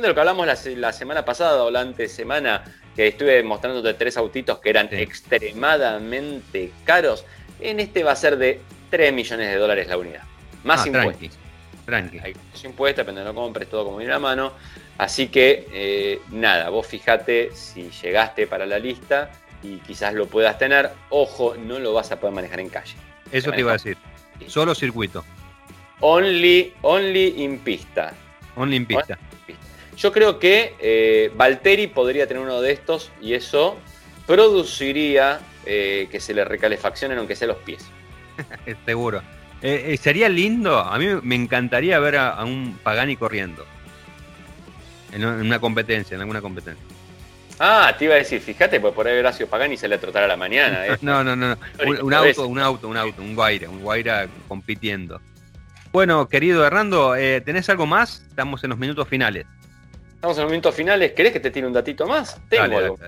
[0.00, 2.64] de lo que hablamos la, semana pasada o la antes semana
[2.96, 7.24] que estuve mostrándote tres autitos que eran extremadamente caros,
[7.60, 10.22] en este va a ser de 3 millones de dólares la unidad.
[10.62, 11.38] Más ah, impuestos.
[11.84, 12.18] Tranqui.
[12.18, 12.34] Hay
[12.64, 14.52] impuestos, depende de no compres todo como viene a mano.
[14.96, 19.30] Así que eh, nada, vos fíjate si llegaste para la lista
[19.62, 20.90] y quizás lo puedas tener.
[21.10, 22.94] Ojo, no lo vas a poder manejar en calle.
[23.32, 23.96] Eso te iba a decir.
[24.46, 25.24] Solo circuito.
[26.00, 28.14] Only, only in pista.
[28.56, 29.18] Only in pista.
[29.96, 33.76] Yo creo que eh, Valtteri podría tener uno de estos y eso
[34.26, 37.86] produciría eh, que se le recalefaccionen aunque sea los pies.
[38.86, 39.22] Seguro.
[39.62, 43.64] Eh, sería lindo, a mí me encantaría ver a, un Pagani corriendo.
[45.12, 46.84] En una competencia, en alguna competencia.
[47.60, 50.28] Ah, te iba a decir, fíjate, pues por ahí Horacio Pagani se le trotará a
[50.28, 50.84] la mañana.
[51.00, 51.56] no, no, no, no.
[52.02, 55.20] Un, auto, un auto, un auto, un Guaira, un Guaira compitiendo.
[55.92, 58.24] Bueno, querido Hernando, ¿tenés algo más?
[58.28, 59.46] Estamos en los minutos finales.
[60.24, 61.12] Estamos en los minutos finales.
[61.12, 62.40] ¿Querés que te tire un datito más?
[62.48, 62.98] Tengo algo.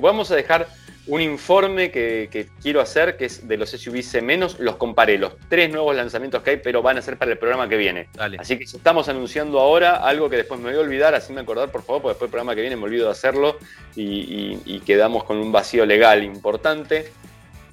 [0.00, 0.66] Vamos a dejar
[1.06, 4.22] un informe que, quiero hacer, que es de los SUV C-,
[4.58, 7.68] los comparé, los tres nuevos lanzamientos que hay, pero van a ser para el programa
[7.68, 8.08] que viene.
[8.38, 11.70] Así que estamos anunciando ahora algo que después me voy a olvidar, así me acordar,
[11.70, 13.58] por favor, porque después el programa que viene me olvido de hacerlo
[13.94, 17.10] y, quedamos con un vacío legal importante,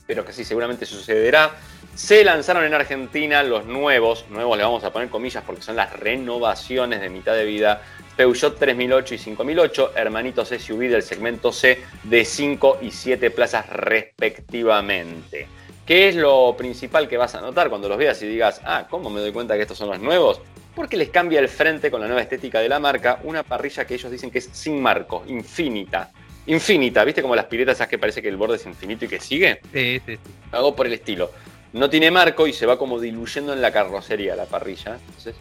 [0.07, 1.51] pero que sí, seguramente sucederá.
[1.93, 5.91] Se lanzaron en Argentina los nuevos, nuevos le vamos a poner comillas porque son las
[5.99, 7.82] renovaciones de mitad de vida
[8.22, 15.47] Peugeot 3008 y 5008, hermanitos SUV del segmento C de 5 y 7 plazas respectivamente.
[15.88, 19.09] ¿Qué es lo principal que vas a notar cuando los veas y digas, ah, ¿cómo
[19.09, 20.39] me doy cuenta que estos son los nuevos?
[20.76, 23.95] Porque les cambia el frente con la nueva estética de la marca, una parrilla que
[23.95, 26.11] ellos dicen que es sin marco, infinita.
[26.45, 29.19] Infinita, ¿viste como las piletas esas que parece que el borde es infinito y que
[29.19, 29.61] sigue?
[29.74, 30.19] Sí, sí, sí.
[30.51, 31.32] Hago por el estilo.
[31.74, 34.99] No tiene marco y se va como diluyendo en la carrocería la parrilla.
[35.07, 35.36] Entonces,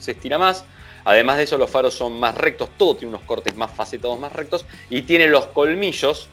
[0.00, 0.64] se estira más.
[1.04, 4.32] Además de eso, los faros son más rectos, todo tiene unos cortes más facetados, más
[4.32, 6.28] rectos, y tiene los colmillos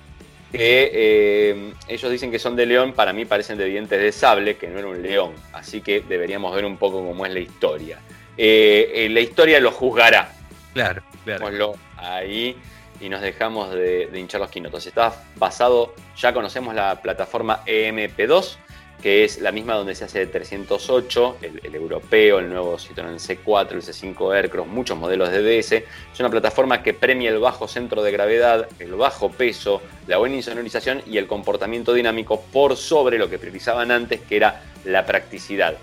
[0.52, 4.58] que eh, ellos dicen que son de león, para mí parecen de dientes de sable,
[4.58, 8.00] que no era un león, así que deberíamos ver un poco cómo es la historia.
[8.38, 10.34] Eh, eh, la historia lo juzgará.
[10.74, 11.74] Claro, claro.
[11.98, 12.58] ahí
[13.00, 14.86] y nos dejamos de, de hinchar los quinotos.
[14.86, 18.58] Está basado, ya conocemos la plataforma EMP2,
[19.02, 23.72] que es la misma donde se hace el 308, el, europeo, el nuevo Citroën C4,
[23.74, 25.72] el C5 Aircross, muchos modelos de DS.
[25.74, 30.36] Es una plataforma que premia el bajo centro de gravedad, el bajo peso, la buena
[30.36, 35.76] insonorización y el comportamiento dinámico por sobre lo que priorizaban antes, que era la practicidad.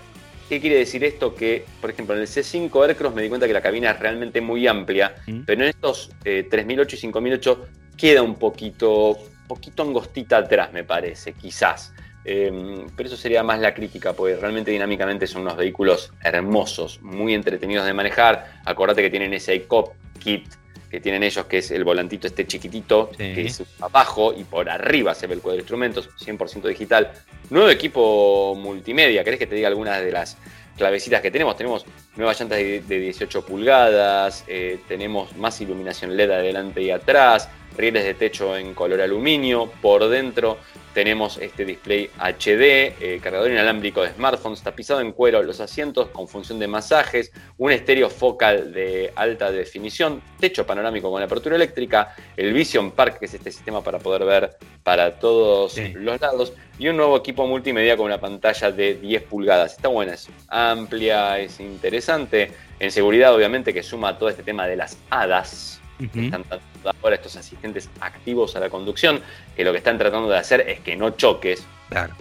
[0.49, 1.33] ¿Qué quiere decir esto?
[1.33, 4.41] Que, por ejemplo, en el C5 Aircross me di cuenta que la cabina es realmente
[4.41, 5.41] muy amplia, mm.
[5.45, 11.33] pero en estos 3008 eh, y 5008 queda un poquito, poquito angostita atrás, me parece,
[11.33, 11.93] quizás.
[12.25, 17.33] Em, pero eso sería más la crítica, porque realmente dinámicamente son unos vehículos hermosos, muy
[17.33, 18.61] entretenidos de manejar.
[18.65, 20.47] Acordate que tienen ese ICOP kit
[20.93, 25.15] que tienen ellos, que es el volantito este chiquitito, que es abajo y por arriba
[25.15, 27.11] se ve el cuadro de instrumentos, 100% digital.
[27.49, 30.37] Nuevo equipo multimedia, ¿querés que te diga algunas de las
[30.77, 31.57] clavecitas que tenemos?
[31.57, 31.83] Tenemos
[32.15, 38.13] nuevas llantas de 18 pulgadas, eh, tenemos más iluminación LED adelante y atrás, rieles de
[38.13, 40.57] techo en color aluminio, por dentro
[40.93, 46.27] tenemos este display HD, eh, cargador inalámbrico de smartphones, tapizado en cuero los asientos con
[46.27, 52.53] función de masajes, un estéreo focal de alta definición, techo panorámico con apertura eléctrica, el
[52.53, 56.97] Vision Park, que es este sistema para poder ver para todos los lados, y un
[56.97, 59.73] nuevo equipo multimedia con una pantalla de 10 pulgadas.
[59.73, 62.51] Está buena, es amplia, es interesante.
[62.79, 67.35] En seguridad, obviamente, que suma todo este tema de las hadas están tratando ahora estos
[67.35, 69.21] asistentes activos a la conducción,
[69.55, 71.65] que lo que están tratando de hacer es que no choques.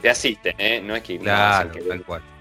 [0.01, 0.83] Te asisten, ¿eh?
[0.85, 1.71] no es que, claro,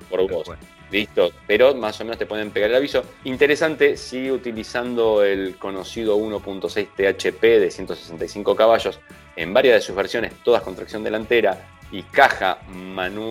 [0.10, 0.52] por vos.
[0.92, 3.06] Listo, pero más o menos te pueden pegar el aviso.
[3.24, 9.00] Interesante, sigue utilizando el conocido 1.6 THP de 165 caballos
[9.38, 12.60] en varias de sus versiones, todas con tracción delantera y caja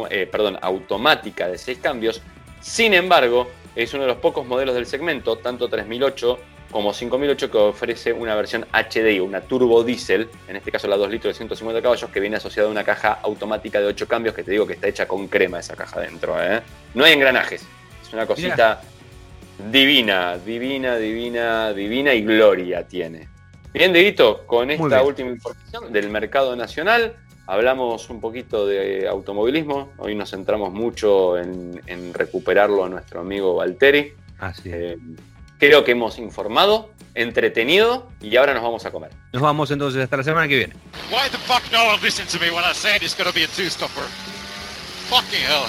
[0.08, 2.22] eh, perdón, automática de 6 cambios.
[2.62, 6.38] Sin embargo, es uno de los pocos modelos del segmento, tanto 3008
[6.70, 11.10] como 5008 que ofrece una versión HDI, una turbo diesel, en este caso la 2
[11.10, 14.44] litros de 150 caballos, que viene asociada a una caja automática de 8 cambios, que
[14.44, 16.40] te digo que está hecha con crema esa caja dentro.
[16.42, 16.62] ¿eh?
[16.94, 17.62] No hay engranajes,
[18.02, 18.80] es una cosita
[19.70, 23.28] divina, divina, divina, divina y gloria tiene.
[23.72, 27.14] Bien, Dieguito, con esta última información del mercado nacional,
[27.46, 29.92] hablamos un poquito de automovilismo.
[29.98, 34.12] Hoy nos centramos mucho en, recuperarlo a nuestro amigo Valteri.
[34.38, 34.74] Así es.
[34.74, 34.98] Eh,
[35.60, 39.10] Creo que hemos informado, entretenido y ahora nos vamos a comer.
[39.34, 40.72] Nos vamos entonces hasta la semana que viene.
[41.10, 43.46] Why the fuck no one listen to me when I say it's gonna be a
[43.46, 44.04] two-stopper?
[45.10, 45.68] Fucking hell.